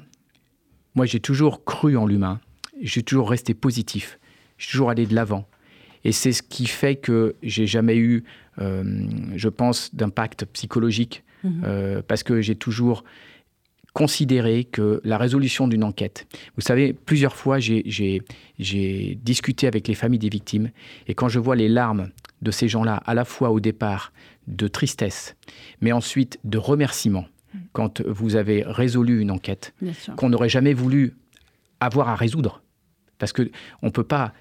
[0.94, 2.40] moi, j'ai toujours cru en l'humain
[2.84, 4.20] j'ai toujours resté positif.
[4.58, 5.48] J'ai toujours allé de l'avant.
[6.04, 8.24] Et c'est ce qui fait que j'ai jamais eu,
[8.60, 8.84] euh,
[9.36, 11.64] je pense, d'impact psychologique, mhm.
[11.66, 13.04] euh, parce que j'ai toujours
[13.94, 18.24] considéré que la résolution d'une enquête, vous savez, plusieurs fois j'ai
[19.22, 20.72] discuté avec les familles des victimes,
[21.08, 22.10] et quand je vois les larmes
[22.42, 24.12] de ces gens-là, à la fois au départ
[24.48, 25.36] de tristesse,
[25.80, 27.62] mais ensuite de remerciement, mhm.
[27.72, 29.76] quand vous avez résolu une enquête
[30.18, 31.14] qu'on n'aurait jamais voulu
[31.80, 32.63] avoir à résoudre,
[33.24, 33.46] parce qu'on
[33.82, 34.34] ne peut pas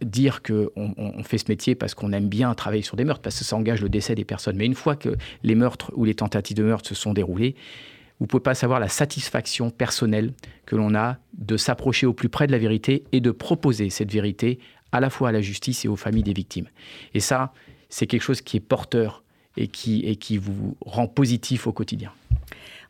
[0.00, 3.38] dire qu'on on fait ce métier parce qu'on aime bien travailler sur des meurtres, parce
[3.38, 4.56] que ça engage le décès des personnes.
[4.56, 5.10] Mais une fois que
[5.42, 7.56] les meurtres ou les tentatives de meurtre se sont déroulés,
[8.18, 10.32] vous ne pouvez pas savoir la satisfaction personnelle
[10.64, 14.10] que l'on a de s'approcher au plus près de la vérité et de proposer cette
[14.10, 14.58] vérité
[14.92, 16.68] à la fois à la justice et aux familles des victimes.
[17.12, 17.52] Et ça,
[17.90, 19.24] c'est quelque chose qui est porteur
[19.58, 22.12] et qui, et qui vous rend positif au quotidien.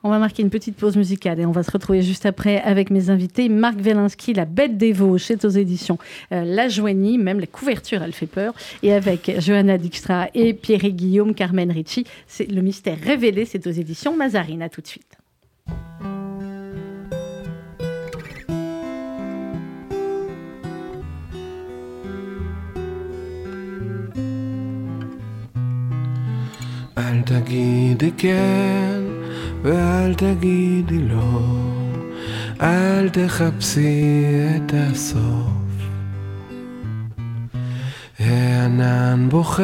[0.04, 2.90] On va marquer une petite pause musicale et on va se retrouver juste après avec
[2.90, 3.48] mes invités.
[3.48, 5.98] Marc Velinski, La Bête des Vosges, c'est aux éditions
[6.32, 8.54] euh, La Joigny, même la couverture, elle fait peur.
[8.82, 13.66] Et avec Johanna Dijkstra et Pierre et Guillaume, Carmen Ricci, c'est Le Mystère Révélé, c'est
[13.66, 14.62] aux éditions Mazarine.
[14.62, 15.16] À tout de suite.
[29.62, 31.40] ואל תגידי לא,
[32.60, 34.14] אל תחפשי
[34.56, 35.62] את הסוף.
[38.18, 39.62] הענן בוכה,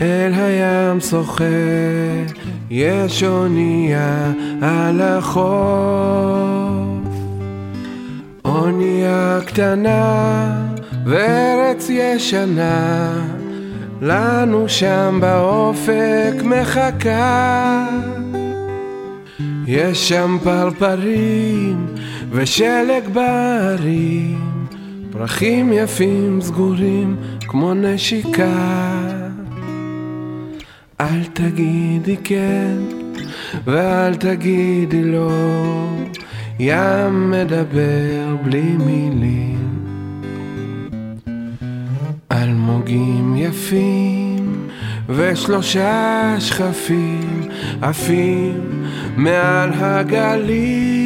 [0.00, 1.44] אל הים שוחה,
[2.70, 6.62] יש אונייה על החוף.
[8.44, 10.54] אונייה קטנה
[11.06, 13.12] וארץ ישנה
[14.00, 17.81] לנו שם באופק מחכה.
[19.66, 21.86] יש שם פרפרים
[22.30, 24.66] ושלג בערים,
[25.10, 29.02] פרחים יפים סגורים כמו נשיקה.
[31.00, 32.76] אל תגידי כן
[33.64, 35.30] ואל תגידי לא,
[36.58, 39.82] ים מדבר בלי מילים.
[42.32, 44.68] אלמוגים יפים
[45.08, 47.48] ושלושה שכפים
[47.82, 48.81] עפים
[49.16, 51.02] מעל הגלים.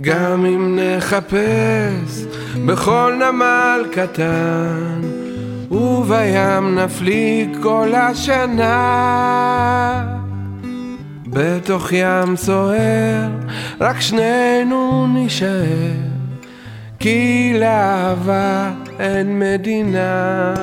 [0.00, 2.24] גם אם נחפש
[2.66, 5.00] בכל נמל קטן,
[5.70, 8.76] ובים נפליג כל השנה.
[11.26, 13.28] בתוך ים סוער,
[13.80, 16.16] רק שנינו נישאר.
[16.98, 20.54] כי לאהבה אין מדינה.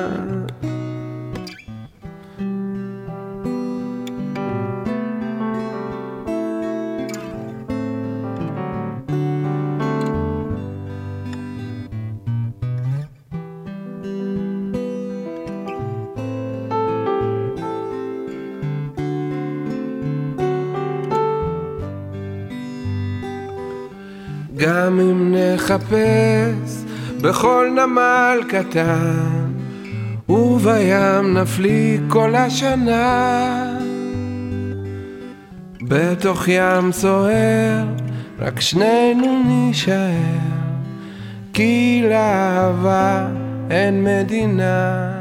[25.64, 26.84] נחפש
[27.20, 29.52] בכל נמל קטן,
[30.28, 33.76] ובים נפליג כל השנה.
[35.82, 37.84] בתוך ים סוער,
[38.38, 40.10] רק שנינו נישאר,
[41.52, 43.26] כי לאהבה
[43.70, 45.13] אין מדינה.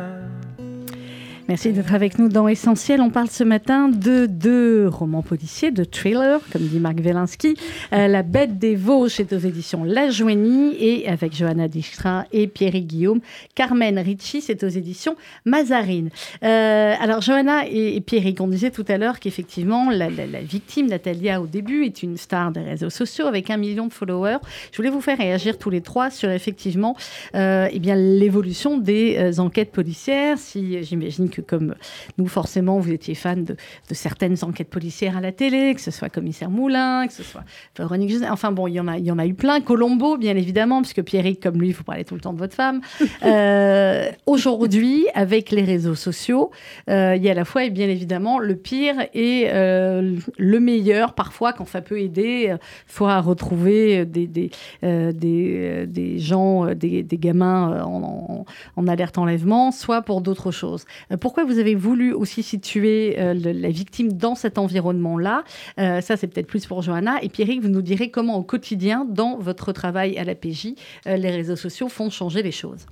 [1.49, 3.01] Merci d'être avec nous dans Essentiel.
[3.01, 7.55] On parle ce matin de deux romans policiers, de thrillers, comme dit Marc Velinsky.
[7.91, 12.47] Euh, la Bête des Vosges est aux éditions La Joigny et avec Johanna Dijkstra et
[12.47, 13.19] Pierre Guillaume.
[13.55, 16.11] Carmen Ricci, c'est aux éditions Mazarine.
[16.43, 20.07] Euh, alors, Johanna et, Pierre, on disait tout à l'heure qu'effectivement, la,
[20.41, 24.37] victime, Natalia, au début, est une star des réseaux sociaux avec un million de followers.
[24.71, 26.95] Je voulais vous faire réagir tous les trois sur effectivement
[27.35, 30.37] euh, eh l'évolution des euh, enquêtes policières.
[30.37, 31.75] Si j'imagine que comme
[32.17, 33.55] nous, forcément, vous étiez fan de,
[33.91, 37.43] certaines enquêtes policières à la télé, que ce soit Commissaire Moulin, que ce soit
[37.77, 38.27] Véronique José.
[38.29, 39.61] Enfin bon, il y, en a, il y en a eu plein.
[39.61, 42.81] Colombo, bien évidemment, puisque Pierrick, comme lui, vous parlez tout le temps de votre femme.
[43.23, 46.51] Euh, aujourd'hui, avec les réseaux sociaux,
[46.89, 50.59] euh, il y a à la fois, et bien évidemment, le pire et euh, le
[50.59, 52.53] meilleur, parfois, quand ça peut aider,
[52.87, 60.01] soit à retrouver des, des, des, des gens, des, gamins en, en alerte enlèvement, soit
[60.01, 60.85] pour d'autres choses
[61.23, 65.45] pourquoi vous avez voulu aussi situer euh, la victime dans cet environnement-là?
[65.79, 67.23] Euh, Ça, c'est peut-être plus pour Johanna.
[67.23, 70.73] Et Pierrick, vous nous direz comment au quotidien, dans votre travail à la PJ,
[71.07, 72.87] euh, les réseaux sociaux font changer les choses.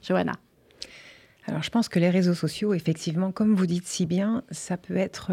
[0.00, 0.32] Johanna.
[1.46, 4.96] Alors je pense que les réseaux sociaux, effectivement, comme vous dites si bien, ça peut
[4.96, 5.30] être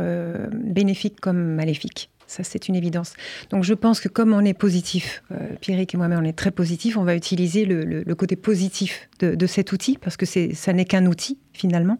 [0.51, 2.09] bénéfique comme maléfique.
[2.29, 3.15] Ça, c'est une évidence.
[3.49, 6.51] Donc, je pense que comme on est positif, euh, Pierrick et moi-même, on est très
[6.51, 11.07] positif, on va utiliser le, côté positif de, cet outil, parce que ça n'est qu'un
[11.07, 11.97] outil, finalement.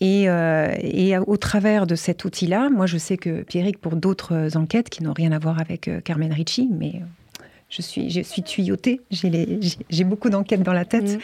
[0.00, 4.56] Et, euh, et, au travers de cet outil-là, moi, je sais que Pierrick, pour d'autres
[4.56, 7.02] enquêtes qui n'ont rien à voir avec euh, Carmen Ricci, mais
[7.70, 11.04] je suis, je suis tuyautée, j'ai beaucoup d'enquêtes dans la tête.
[11.04, 11.18] Mm.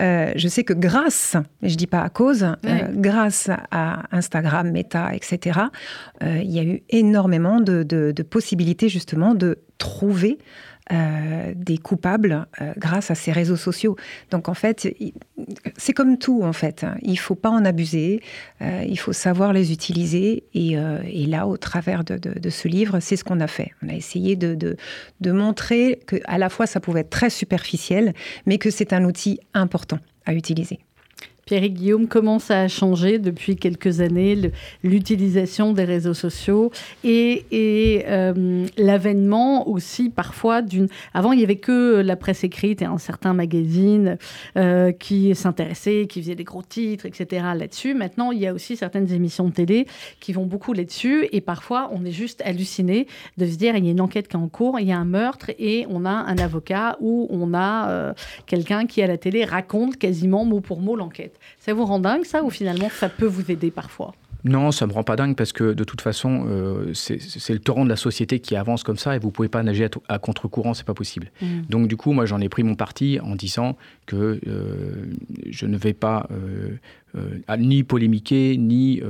[0.00, 5.14] Euh, je sais que grâce, je dis pas à cause, euh, grâce à Instagram, Meta,
[5.14, 5.60] etc.,
[6.22, 10.38] euh, il y a eu énormément de, possibilités justement de trouver
[10.90, 12.46] des coupables
[12.76, 13.96] grâce à ces réseaux sociaux.
[14.30, 14.94] Donc en fait,
[15.76, 16.84] c'est comme tout en fait.
[16.84, 16.96] Hein.
[17.02, 18.22] Il faut pas en abuser,
[18.60, 20.44] il faut savoir les utiliser.
[20.54, 20.76] Et,
[21.26, 23.72] là, au travers de, ce livre, c'est ce qu'on a fait.
[23.82, 28.14] On a essayé de, de montrer que à la fois ça pouvait être très superficiel,
[28.46, 30.80] mais que c'est un outil important à utiliser.
[31.48, 34.36] Pierre Guillaume, comment ça a changé depuis quelques années
[34.84, 36.70] l'utilisation des réseaux sociaux
[37.04, 40.88] et, euh, l'avènement aussi parfois d'une...
[41.14, 44.18] Avant, il n'y avait que la presse écrite et un certain magazine
[44.58, 47.46] euh, qui s'intéressaient, qui faisaient des gros titres, etc.
[47.56, 47.94] là-dessus.
[47.94, 49.86] Maintenant, il y a aussi certaines émissions de télé
[50.20, 53.06] qui vont beaucoup là-dessus et parfois, on est juste halluciné
[53.38, 54.98] de se dire, il y a une enquête qui est en cours, il y a
[54.98, 58.12] un meurtre et on a un avocat ou on a euh,
[58.44, 61.37] quelqu'un qui à la télé raconte quasiment mot pour mot l'enquête.
[61.58, 64.14] Ça vous rend dingue, ça, ou finalement, ça peut vous aider parfois?
[64.44, 67.84] Non, ça me rend pas dingue parce que de toute façon, euh, c'est le torrent
[67.84, 70.86] de la société qui avance comme ça et vous pouvez pas nager à, contre-courant, c'est
[70.86, 71.30] pas possible.
[71.42, 71.46] Mmh.
[71.68, 73.76] Donc du coup, moi, j'en ai pris mon parti en disant
[74.06, 75.06] que euh,
[75.50, 76.78] je ne vais pas euh,
[77.58, 79.02] ni polémiquer ni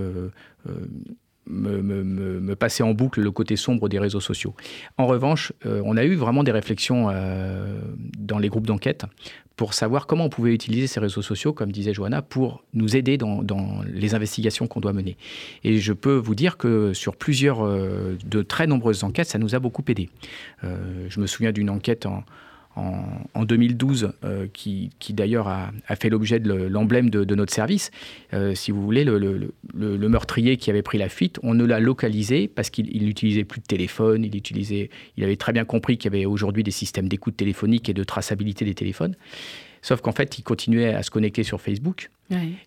[1.47, 4.55] me, me, passer en boucle le côté sombre des réseaux sociaux.
[4.97, 7.09] En revanche, on a eu vraiment des réflexions
[8.19, 9.05] dans les groupes d'enquête
[9.59, 13.19] pour savoir comment on pouvait utiliser ces réseaux sociaux, comme disait Johanna, pour nous aider
[13.19, 13.43] dans,
[13.93, 15.17] les investigations qu'on doit mener.
[15.65, 19.57] Et je peux vous dire que sur plusieurs, euh, de très nombreuses enquêtes, ça nous
[19.57, 20.11] a beaucoup aidé.
[20.63, 22.23] Euh, je me souviens d'une enquête en,
[23.35, 27.91] en, 2012, euh, qui, d'ailleurs a, fait l'objet de l'emblème de, notre service.
[28.35, 32.49] Euh, si vous voulez, le, meurtrier qui avait pris la fuite, on ne l'a localisé
[32.49, 36.27] parce qu'il n'utilisait plus de téléphone, il, il avait très bien compris qu'il y avait
[36.27, 39.15] aujourd'hui des systèmes d'écoute téléphonique et de traçabilité des téléphones.
[39.83, 42.11] Sauf qu'en fait, il continuait à se connecter sur Facebook.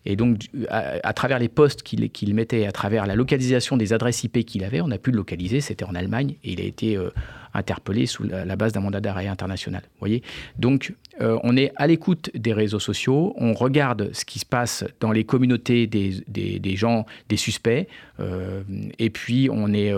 [0.05, 4.45] Et donc, à, travers les posts qu'il mettait, à travers la localisation des adresses IP
[4.45, 5.61] qu'il avait, on a pu le localiser.
[5.61, 7.09] C'était en Allemagne et il a été euh,
[7.53, 9.83] interpellé sous la, base d'un mandat d'arrêt international.
[9.99, 10.23] voyez
[10.57, 14.85] Donc, euh, on est à l'écoute des réseaux sociaux, on regarde ce qui se passe
[14.99, 17.87] dans les communautés des, des, gens, des suspects,
[18.19, 18.63] euh,
[18.97, 19.93] et puis on est,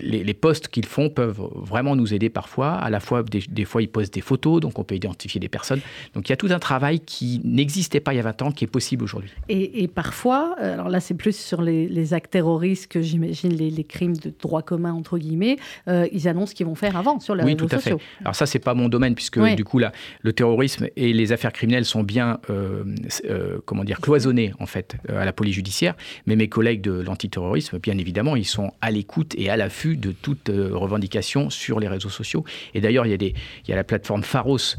[0.00, 2.72] les, les, posts qu'ils font peuvent vraiment nous aider parfois.
[2.72, 5.80] À la fois, des, fois, ils postent des photos, donc on peut identifier des personnes.
[6.14, 7.40] Donc il y a tout un travail qui
[7.78, 9.30] n'existait pas il y a 20 ans, qui est possible aujourd'hui.
[9.48, 14.16] Et, parfois, alors là c'est plus sur les, actes terroristes que j'imagine les, les, crimes
[14.16, 15.56] de droit commun, entre guillemets,
[15.86, 17.98] ils annoncent ce qu'ils vont faire avant sur les oui, réseaux tout à sociaux.
[17.98, 18.04] Fait.
[18.22, 21.52] Alors ça, c'est pas mon domaine, puisque du coup, là, le terrorisme et les affaires
[21.52, 22.84] criminelles sont bien, euh,
[23.24, 25.94] euh, comment dire, cloisonnés, en fait, euh, à la police judiciaire.
[26.26, 30.12] Mais mes collègues de l'antiterrorisme, bien évidemment, ils sont à l'écoute et à l'affût de
[30.12, 32.44] toute revendication sur les réseaux sociaux.
[32.74, 34.76] Et d'ailleurs, il y, a des, il y a la plateforme Pharos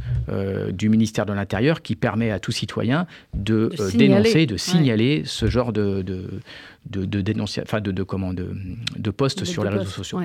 [0.72, 2.89] du ministère de l'Intérieur qui permet à tout citoyen
[3.34, 6.42] de, dénoncer, de signaler ce genre de, de
[6.90, 8.52] de, de, enfin de, de, comment, de,
[8.98, 10.20] de posts sur les réseaux sociaux.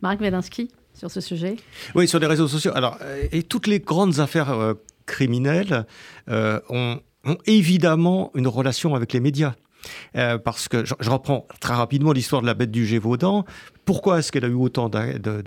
[0.00, 1.56] Marc Wedinsky sur ce sujet
[1.94, 2.72] Oui, sur les réseaux sociaux.
[2.74, 4.74] Alors, euh, et toutes les grandes affaires euh,
[5.06, 5.86] criminelles
[6.28, 9.54] euh, ont, ont, évidemment une relation avec les médias.
[10.12, 13.44] parce que je, reprends très rapidement l'histoire de la bête du Gévaudan.
[13.88, 15.40] Pourquoi est-ce qu'elle a eu autant de, de,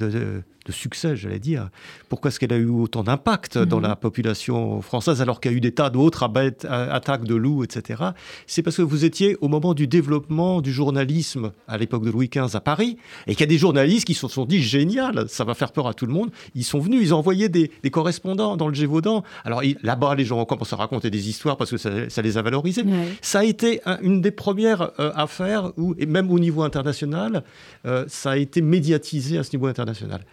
[0.66, 1.70] de succès, j'allais dire?
[2.10, 3.84] Pourquoi est-ce qu'elle a eu autant d'impact dans mhm.
[3.84, 6.24] la population française alors qu'il y a eu des tas d'autres
[6.70, 8.04] attaques de loups, etc.
[8.48, 12.30] C'est parce que vous étiez au moment du développement du journalisme à l'époque de Louis
[12.30, 15.44] XV à Paris et qu'il y a des journalistes qui se sont dit génial, ça
[15.44, 16.32] va faire peur à tout le monde.
[16.56, 19.24] Ils sont venus, ils ont envoyé des, correspondants dans le Gévaudan.
[19.44, 22.42] Alors là-bas, les gens ont commencé à raconter des histoires parce que ça, les a
[22.42, 22.84] valorisés.
[23.22, 27.44] Ça a été une des premières euh, affaires où, et même au niveau international,
[27.86, 30.26] euh, ça a été médiatisé à ce niveau international.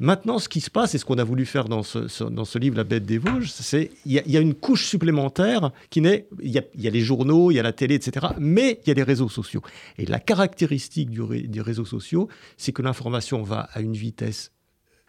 [0.00, 2.58] Maintenant, ce qui se passe, et ce qu'on a voulu faire dans ce, dans ce
[2.58, 6.26] livre, La bête des Vosges, c'est qu'il y, y, a une couche supplémentaire qui n'est.
[6.42, 8.26] Il y, a, les journaux, il y a la télé, etc.
[8.38, 9.62] Mais il y a les réseaux sociaux.
[9.98, 14.50] Et la caractéristique des réseaux sociaux, c'est que l'information va à une vitesse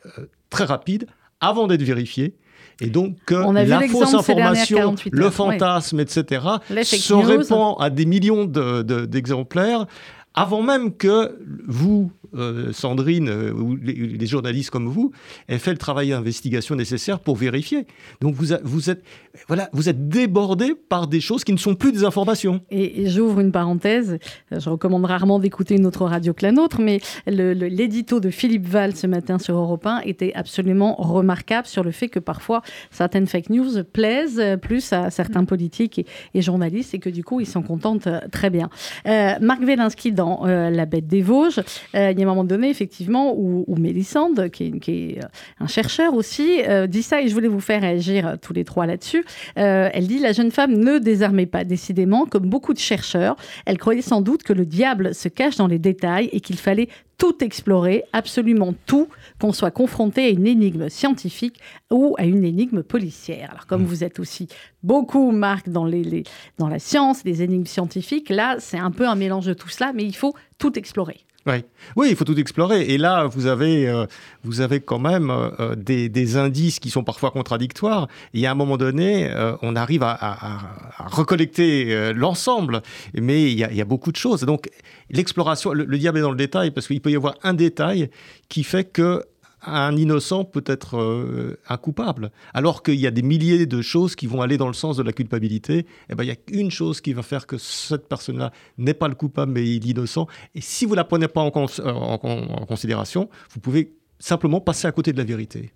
[0.06, 1.08] euh, très rapide
[1.40, 2.36] avant d'être vérifiée.
[2.80, 6.46] Et donc que la fausse information, le fantasme, etc.,
[6.84, 9.88] se répand à des millions d'exemplaires
[10.36, 15.12] avant même que vous, euh, Sandrine, euh, ou les, journalistes comme vous,
[15.48, 17.86] aient fait le travail d'investigation nécessaire pour vérifier.
[18.22, 19.04] Donc vous, vous êtes,
[19.48, 22.62] voilà, vous êtes débordé par des choses qui ne sont plus des informations.
[22.72, 24.18] Et, j'ouvre une parenthèse.
[24.52, 28.96] Je recommande rarement d'écouter une autre radio que la nôtre, mais l'édito de Philippe Val
[28.96, 32.62] ce matin sur Europe 1 était absolument remarquable sur le fait que parfois
[32.92, 37.48] certaines fake news plaisent plus à certains politiques et, journalistes et que du coup ils
[37.48, 38.70] s'en contentent très bien.
[39.08, 41.62] Euh, Marc Velinski dans La Bête des Vosges,
[41.94, 45.20] il y a un moment donné, effectivement, où, Mélissande, qui est, qui est,
[45.60, 49.24] un chercheur aussi, dit ça, et je voulais vous faire réagir tous les trois là-dessus.
[49.56, 53.36] elle dit La jeune femme ne désarmait pas, décidément, comme beaucoup de chercheurs.
[53.66, 56.90] Elle croyait sans doute que le diable se cache dans les détails et qu'il fallait
[57.18, 59.08] tout explorer, absolument tout,
[59.40, 61.60] qu'on soit confronté à une énigme scientifique
[61.92, 63.52] ou à une énigme policière.
[63.52, 63.86] Alors comme mm.
[63.86, 64.48] vous êtes aussi
[64.84, 66.24] beaucoup, Marc, dans, les,
[66.58, 69.94] dans la science, les énigmes scientifiques, là, c'est un peu un mélange de tout cela,
[69.94, 71.26] mais il faut tout explorer.
[71.48, 72.82] Oui, il faut tout explorer.
[72.82, 74.08] Et là, vous avez, euh,
[74.44, 78.08] vous avez quand même euh, des, indices qui sont parfois contradictoires.
[78.34, 80.60] Et à un moment donné, euh, on arrive à,
[81.06, 82.82] recollecter l'ensemble.
[83.14, 84.42] Mais il y, a, beaucoup de choses.
[84.42, 84.70] Donc,
[85.12, 88.10] l'exploration, le, le, diable est dans le détail, parce qu'il peut y avoir un détail
[88.50, 89.24] qui fait que
[89.66, 92.32] un innocent peut être euh, un coupable.
[92.54, 95.04] Alors qu'il y a des milliers de choses qui vont aller dans le sens de
[95.04, 98.08] la culpabilité, et eh ben, il y a une chose qui va faire que cette
[98.08, 100.28] personne-là n'est pas le coupable, mais il est innocent.
[100.54, 105.14] Et si vous ne la prenez pas en considération, vous pouvez simplement passer à côté
[105.14, 105.72] de la vérité.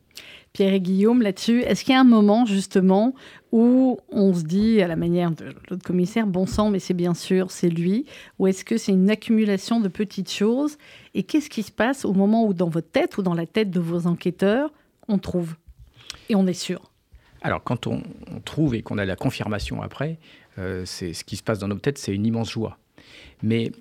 [0.53, 3.13] Pierre et Guillaume, là-dessus, est-ce qu'il y a un moment justement
[3.51, 7.13] où on se dit, à la manière de l'autre commissaire, bon sang, mais c'est bien
[7.13, 8.05] sûr, c'est lui,
[8.37, 10.77] ou est-ce que c'est une accumulation de petites choses
[11.13, 13.69] Et qu'est-ce qui se passe au moment où dans votre tête ou dans la tête
[13.69, 14.71] de vos enquêteurs,
[15.07, 15.55] on trouve
[16.29, 16.81] Et on est sûr?
[17.41, 18.01] Alors, quand on,
[18.43, 20.19] trouve et qu'on a la confirmation après,
[20.57, 22.77] euh, c'est ce qui se passe dans nos têtes, c'est une immense joie.
[23.41, 23.71] Mais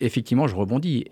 [0.00, 1.06] effectivement, je rebondis.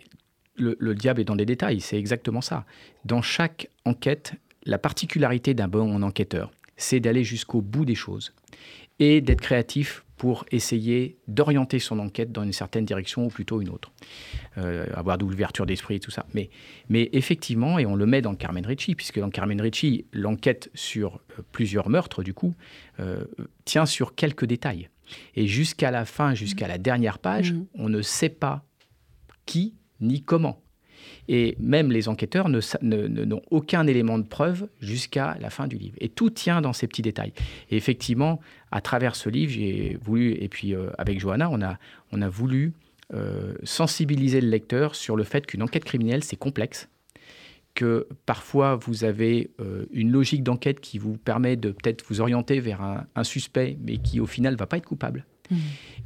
[0.56, 2.64] le, diable est dans les détails, c'est exactement ça.
[3.04, 4.34] Dans chaque enquête,
[4.64, 8.32] la particularité d'un bon enquêteur, c'est d'aller jusqu'au bout des choses
[8.98, 13.68] et d'être créatif pour essayer d'orienter son enquête dans une certaine direction ou plutôt une
[13.68, 13.92] autre.
[14.58, 16.24] Euh, avoir de l'ouverture d'esprit et tout ça.
[16.34, 16.50] Mais,
[16.88, 21.16] mais effectivement, et on le met dans Carmen Ricci, puisque dans Carmen Ricci, l'enquête sur
[21.16, 22.54] euh, plusieurs meurtres, du coup,
[23.00, 23.24] euh,
[23.64, 24.88] tient sur quelques détails.
[25.34, 27.66] Et jusqu'à la fin, jusqu'à la dernière page, mmh.
[27.74, 28.64] on ne sait pas
[29.46, 30.63] qui ni comment.
[31.28, 35.96] Et même les enquêteurs n'ont aucun élément de preuve jusqu'à la fin du livre.
[36.00, 37.32] Et tout tient dans ces petits détails.
[37.70, 38.40] Et effectivement,
[38.70, 41.78] à travers ce livre, j'ai voulu, et puis euh, avec Johanna, on a,
[42.12, 42.72] on a voulu
[43.12, 46.88] euh, sensibiliser le lecteur sur le fait qu'une enquête criminelle, c'est complexe
[47.74, 52.60] que parfois vous avez euh, une logique d'enquête qui vous permet de peut-être vous orienter
[52.60, 55.26] vers un, suspect, mais qui au final ne va pas être coupable.
[55.50, 55.56] Mmh.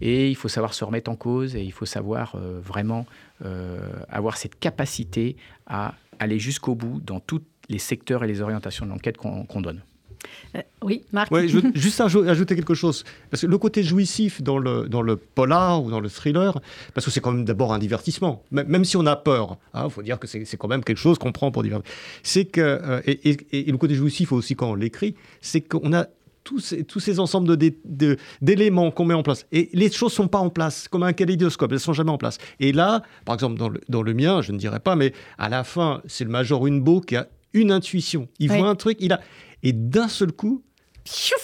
[0.00, 3.06] Et il faut savoir se remettre en cause et il faut savoir euh, vraiment
[3.44, 3.78] euh,
[4.08, 5.36] avoir cette capacité
[5.66, 9.82] à aller jusqu'au bout dans tous les secteurs et les orientations de l'enquête qu'on donne.
[10.56, 11.32] Euh, oui, Marc.
[11.32, 13.04] je veux juste ajouter quelque chose.
[13.30, 16.58] Parce que le côté jouissif dans le, dans le polar ou dans le thriller,
[16.94, 19.88] parce que c'est quand même d'abord un divertissement, même si on a peur, il hein,
[19.90, 21.88] faut dire que c'est quand même quelque chose qu'on prend pour divertir.
[22.22, 26.06] C'est que, et, et, le côté jouissif aussi quand on l'écrit, c'est qu'on a
[26.48, 27.58] tous ces, tous ces ensembles
[28.40, 29.44] d'éléments de, qu'on met en place.
[29.52, 32.38] Et les choses sont pas en place, comme un kaléidoscope, elles sont jamais en place.
[32.58, 35.50] Et là, par exemple, dans le, dans le mien, je ne dirais pas, mais à
[35.50, 38.28] la fin, c'est le Major Unbo qui a une intuition.
[38.38, 39.20] Il voit un truc, il a...
[39.62, 40.62] Et d'un seul coup,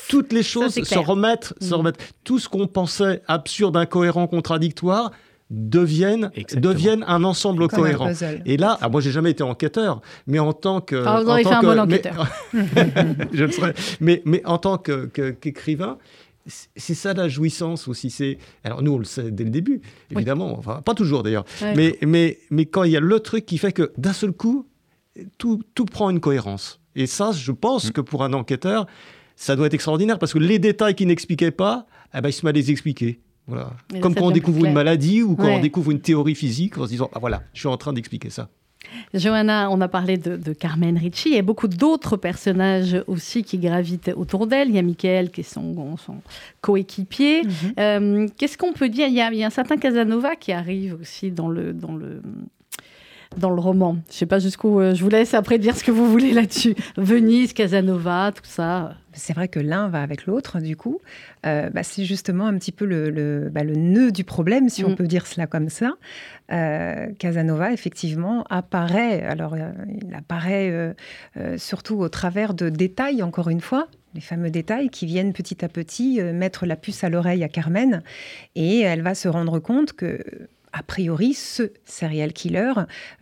[0.09, 1.77] toutes les choses se remettent, se mm.
[1.77, 2.15] remettent.
[2.25, 5.11] Tout ce qu'on pensait absurde, incohérent, contradictoire,
[5.55, 8.11] deviennent, deviennent un ensemble cohérent.
[8.45, 11.03] et là, ah, moi j'ai jamais été enquêteur, mais en tant que...
[11.07, 12.29] Ah, vous fait un bon enquêteur.
[13.33, 13.45] je
[14.01, 15.99] mais, mais en tant qu'écrivain,
[16.47, 18.11] c'est ça la jouissance aussi.
[18.11, 19.81] C'est alors nous on le sait dès le début,
[20.11, 20.59] évidemment.
[20.59, 21.45] Enfin, pas toujours d'ailleurs.
[21.63, 24.67] Mais, mais, mais quand il y a le truc qui fait que d'un seul coup,
[25.39, 26.81] tout, tout prend une cohérence.
[26.97, 27.93] Et ça, je pense mm.
[27.93, 28.87] que pour un enquêteur,
[29.37, 32.45] ça doit être extraordinaire parce que les détails qui n'expliquaient pas, eh ben, il se
[32.45, 33.21] met à les expliquer.
[33.47, 33.73] Voilà.
[34.01, 36.91] Comme quand on découvre une maladie ou quand on découvre une théorie physique en se
[36.91, 38.49] disant ah voilà, je suis en train d'expliquer ça.
[39.13, 41.31] Johanna, on a parlé de, Carmen Ricci.
[41.31, 44.69] Il y a beaucoup d'autres personnages aussi qui gravitent autour d'elle.
[44.69, 46.17] Il y a Michael qui est son, son
[46.61, 47.43] coéquipier.
[47.43, 47.51] Mhm.
[47.79, 49.09] Euh, qu'est-ce qu'on peut dire?
[49.09, 51.95] Il y, a, il y, a, un certain Casanova qui arrive aussi dans le, dans
[51.95, 52.23] le,
[53.39, 53.97] dans le roman.
[54.11, 54.81] Je sais pas jusqu'où.
[54.81, 56.75] Euh, je vous laisse après dire ce que vous voulez là-dessus.
[56.97, 58.95] Venise, Casanova, tout ça.
[59.13, 61.01] C'est vrai que l'un va avec l'autre, du coup.
[61.47, 64.91] Euh, bah, c'est justement un petit peu le, le, bah, nœud du problème, si on
[64.91, 64.97] mm.
[64.97, 65.93] peut dire cela comme ça.
[66.53, 69.23] Euh, Casanova, effectivement, apparaît.
[69.23, 70.95] Alors, il apparaît
[71.57, 75.69] surtout au travers de détails, encore une fois, les fameux détails qui viennent petit à
[75.69, 78.03] petit mettre la puce à l'oreille à Carmen
[78.55, 80.25] et elle va se rendre compte que
[80.75, 82.73] a priori, ce serial killer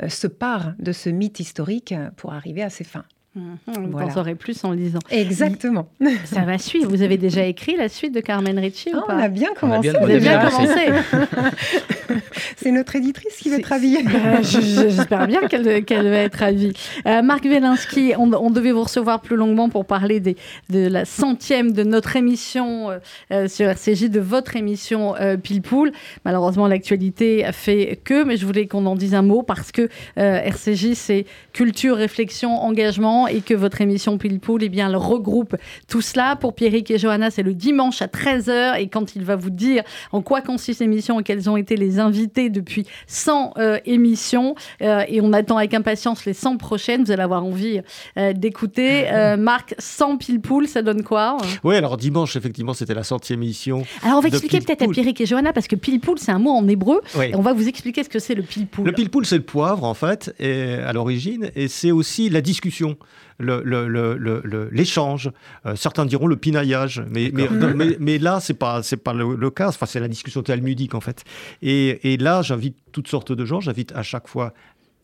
[0.02, 3.04] euh, se part de ce mythe historique pour arriver à ses fins.
[3.34, 3.56] Mhm,
[3.90, 4.98] vous en saurez plus en lisant.
[5.10, 5.88] Exactement.
[6.24, 6.90] Ça va suivre.
[6.90, 9.54] Vous avez déjà écrit la suite de Carmen Ricci ou oh, pas On a bien
[9.58, 9.90] commencé.
[9.98, 10.88] On a bien, bien commencé.
[12.56, 14.02] C'est notre éditrice qui va être ravie.
[14.04, 15.64] Bah, j'espère bien qu'elle
[16.08, 16.72] va être ravie.
[17.06, 20.36] Euh, Marc Wielinski, on, devait vous recevoir plus longuement pour parler des,
[20.70, 22.98] de la centième de notre émission euh,
[23.32, 25.92] euh, sur RCJ, de votre émission Pile Poule.
[26.24, 29.88] Malheureusement, l'actualité a fait que, mais je voulais qu'on en dise un mot parce que
[30.16, 35.56] RCJ, c'est culture, réflexion, engagement et que votre émission Pile Poule, eh bien, elle regroupe
[35.88, 36.36] tout cela.
[36.36, 39.82] Pour Pierrick et Johanna, c'est le dimanche à 13h et quand il va vous dire
[40.12, 45.04] en quoi consiste l'émission et quels ont été les invités depuis 100 euh, émissions euh,
[45.08, 47.04] et on attend avec impatience les 100 prochaines.
[47.04, 47.80] Vous allez avoir envie
[48.16, 49.08] euh, d'écouter.
[49.38, 53.84] Marc, 100 pile poule, ça donne quoi Oui, alors dimanche, effectivement, c'était la centième émission.
[54.02, 56.38] Alors on va expliquer peut-être à Pierrick et Johanna parce que pile poule, c'est un
[56.38, 57.00] mot en hébreu.
[57.22, 58.86] Et on va vous expliquer ce que c'est le pile poule.
[58.86, 62.40] Le pile poule, c'est le poivre en fait, et, à l'origine, et c'est aussi la
[62.40, 62.96] discussion
[63.40, 65.30] l'échange.
[65.66, 67.48] Euh, certains diront le pinaillage, mais, mais,
[68.00, 69.68] mais, là, ce n'est pas, pas le, cas.
[69.68, 71.24] Enfin, c'est la discussion talmudique, en fait.
[71.60, 73.60] Et, et là, j'invite toutes sortes de gens.
[73.60, 74.52] J'invite à chaque fois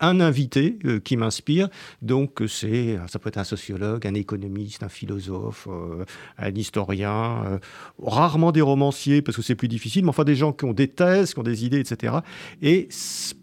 [0.00, 1.68] un invité euh, qui m'inspire.
[2.02, 6.04] Donc, c'est, ça peut être un sociologue, un économiste, un philosophe, euh,
[6.38, 7.58] un historien, euh,
[8.02, 10.88] rarement des romanciers parce que c'est plus difficile, mais enfin des gens qui ont des
[10.88, 12.18] thèses, qui ont des idées, etc.
[12.62, 12.88] Et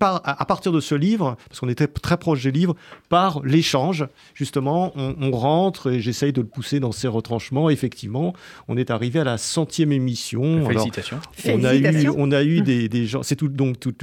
[0.01, 2.75] à partir de ce livre, parce qu'on était très proche des livres,
[3.09, 7.69] par l'échange, justement, on, rentre et j'essaye de le pousser dans ses retranchements.
[7.69, 8.33] Effectivement,
[8.67, 10.65] on est arrivé à la centième émission.
[10.65, 11.19] Félicitations.
[11.47, 13.93] on a eu, on a eu des, des gens, c'est tout, donc tout,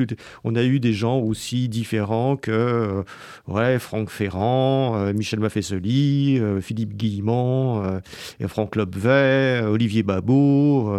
[0.44, 3.03] on a eu des gens aussi différents que euh,
[3.49, 8.01] ouais, Franck Ferrand, euh, Michel Maffesoli, euh, Philippe Guillemont,
[8.47, 10.95] Franck Lobvet, Olivier Babot,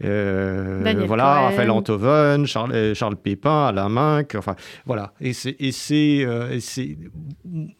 [0.00, 4.54] voilà, Raphaël Antoven, Charles, Charles Pépin, Alain Minck, enfin
[4.86, 5.12] voilà.
[5.20, 6.26] Et c'est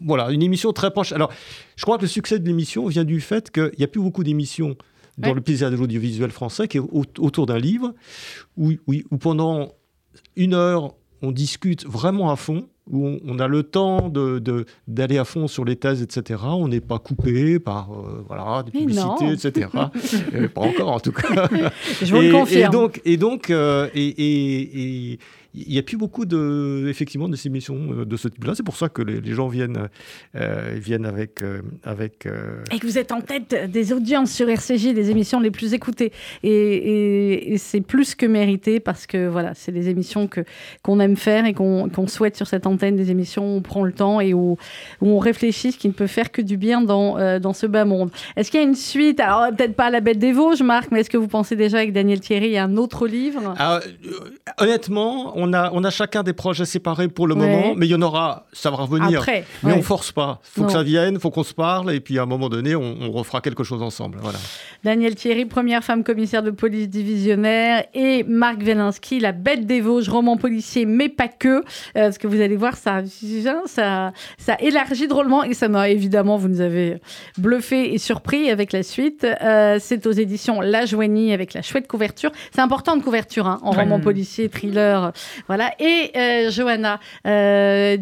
[0.00, 1.12] voilà, une émission très proche.
[1.12, 1.30] Alors,
[1.76, 4.24] je crois que le succès de l'émission vient du fait qu'il n'y a plus beaucoup
[4.24, 4.76] d'émissions
[5.18, 6.82] dans le plaisir de l'audiovisuel français qui est
[7.18, 7.94] autour d'un livre
[8.56, 9.72] où, où, pendant
[10.36, 15.18] une heure on discute vraiment à fond où on, a le temps d'aller de, d'aller
[15.18, 16.40] à fond sur les thèses, etc.
[16.44, 19.68] On n'est pas coupé par euh, voilà, des publicités, etc.
[20.34, 21.48] Euh, pas encore, en tout cas.
[22.02, 22.68] Je vous le confirme.
[22.68, 25.18] Et donc, et donc euh, et, et, et,
[25.54, 28.54] il n'y a plus beaucoup de, effectivement, de ces émissions euh, de ce type-là.
[28.54, 29.88] C'est pour ça que les, gens viennent,
[30.36, 32.28] euh, viennent avec, euh, avec.
[32.72, 36.12] Et que vous êtes en tête des audiences sur RCJ, des émissions les plus écoutées.
[36.42, 40.42] Et, c'est plus que mérité parce que voilà, c'est des émissions que
[40.82, 43.92] qu'on aime faire et qu'on souhaite sur cette antenne, des émissions où on prend le
[43.92, 44.56] temps et où,
[45.00, 47.84] où on réfléchit, ce qui ne peut faire que du bien dans, dans ce bas
[47.84, 48.10] monde.
[48.36, 49.20] Est-ce qu'il y a une suite?
[49.20, 51.92] Alors peut-être pas La Bête des Vosges, Marc, mais est-ce que vous pensez déjà avec
[51.92, 53.54] Daniel Thierry, un autre livre?
[53.58, 53.80] Ah,
[54.58, 57.94] Honnêtement, on a, on a chacun des projets séparés pour le moment, mais il y
[57.94, 59.20] en aura, ça va revenir.
[59.20, 60.40] Après, mais on force pas.
[60.44, 62.48] Il faut que ça vienne, il faut qu'on se parle, et puis à un moment
[62.48, 64.18] donné, on, refera quelque chose ensemble.
[64.20, 64.38] Voilà.
[64.84, 70.08] Daniel Thierry, première femme commissaire de police divisionnaire, et Marc Velinski, La Bête des Vosges,
[70.08, 71.62] roman policier, mais pas que.
[71.96, 73.02] Euh, ce que vous allez voir, ça,
[73.66, 77.00] ça, ça élargit drôlement, et ça m'a évidemment, vous nous avez
[77.38, 79.26] bluffé et surpris avec la suite.
[79.42, 82.30] Euh, c'est aux éditions La Joigny avec la chouette couverture.
[82.52, 85.12] C'est important de couverture hein, en roman policier, thriller.
[85.46, 85.72] Voilà.
[85.78, 87.96] Et euh, Johanna euh,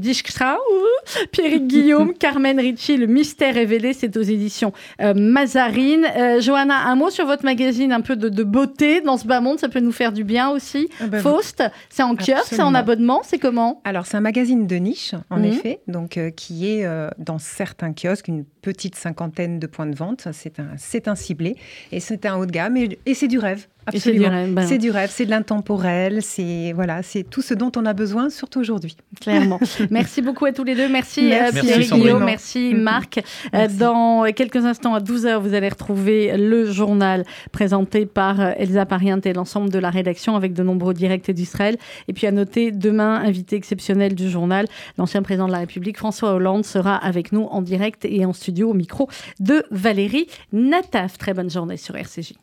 [1.33, 6.07] Pierrick Guillaume, Carmen Ricci, Le mystère révélé, c'est aux éditions euh, Mazarine.
[6.41, 9.69] Johanna, un mot sur votre magazine, un peu de, beauté dans ce bas monde, ça
[9.69, 10.89] peut nous faire du bien aussi.
[11.01, 13.81] Ah bah Faust, c'est en kiosque, c'est en abonnement, c'est comment?
[13.85, 15.45] Alors, c'est un magazine de niche, en mhm.
[15.45, 16.87] effet, donc qui est
[17.19, 20.29] dans certains kiosques, une petite cinquantaine de points de vente.
[20.33, 21.57] C'est un, c'est un ciblé
[21.93, 23.67] et c'est un haut de gamme et, et c'est du rêve.
[23.87, 24.49] Absolument.
[24.49, 27.93] Ben c'est du rêve, c'est de l'intemporel, c'est voilà, c'est tout ce dont on a
[27.93, 28.97] besoin, surtout aujourd'hui.
[29.21, 29.61] Clairement.
[29.91, 30.89] merci beaucoup à tous les deux.
[30.89, 32.75] Merci, euh, Pierre Guillaume, merci.
[32.75, 33.21] Marc.
[33.55, 38.87] Euh, dans quelques instants, à 12h, vous allez retrouver le journal présenté par euh, Elsa
[38.87, 41.77] Pariente et l'ensemble de la rédaction avec de nombreux directs d'Israël.
[42.09, 44.67] Et puis à noter, demain, invité exceptionnel du journal,
[44.99, 48.71] l'ancien président de la République, François Hollande, sera avec nous en direct et en studio
[48.71, 49.09] au micro
[49.41, 51.19] de Valérie Nataf.
[51.19, 52.37] Très bonne journée sur RCJ.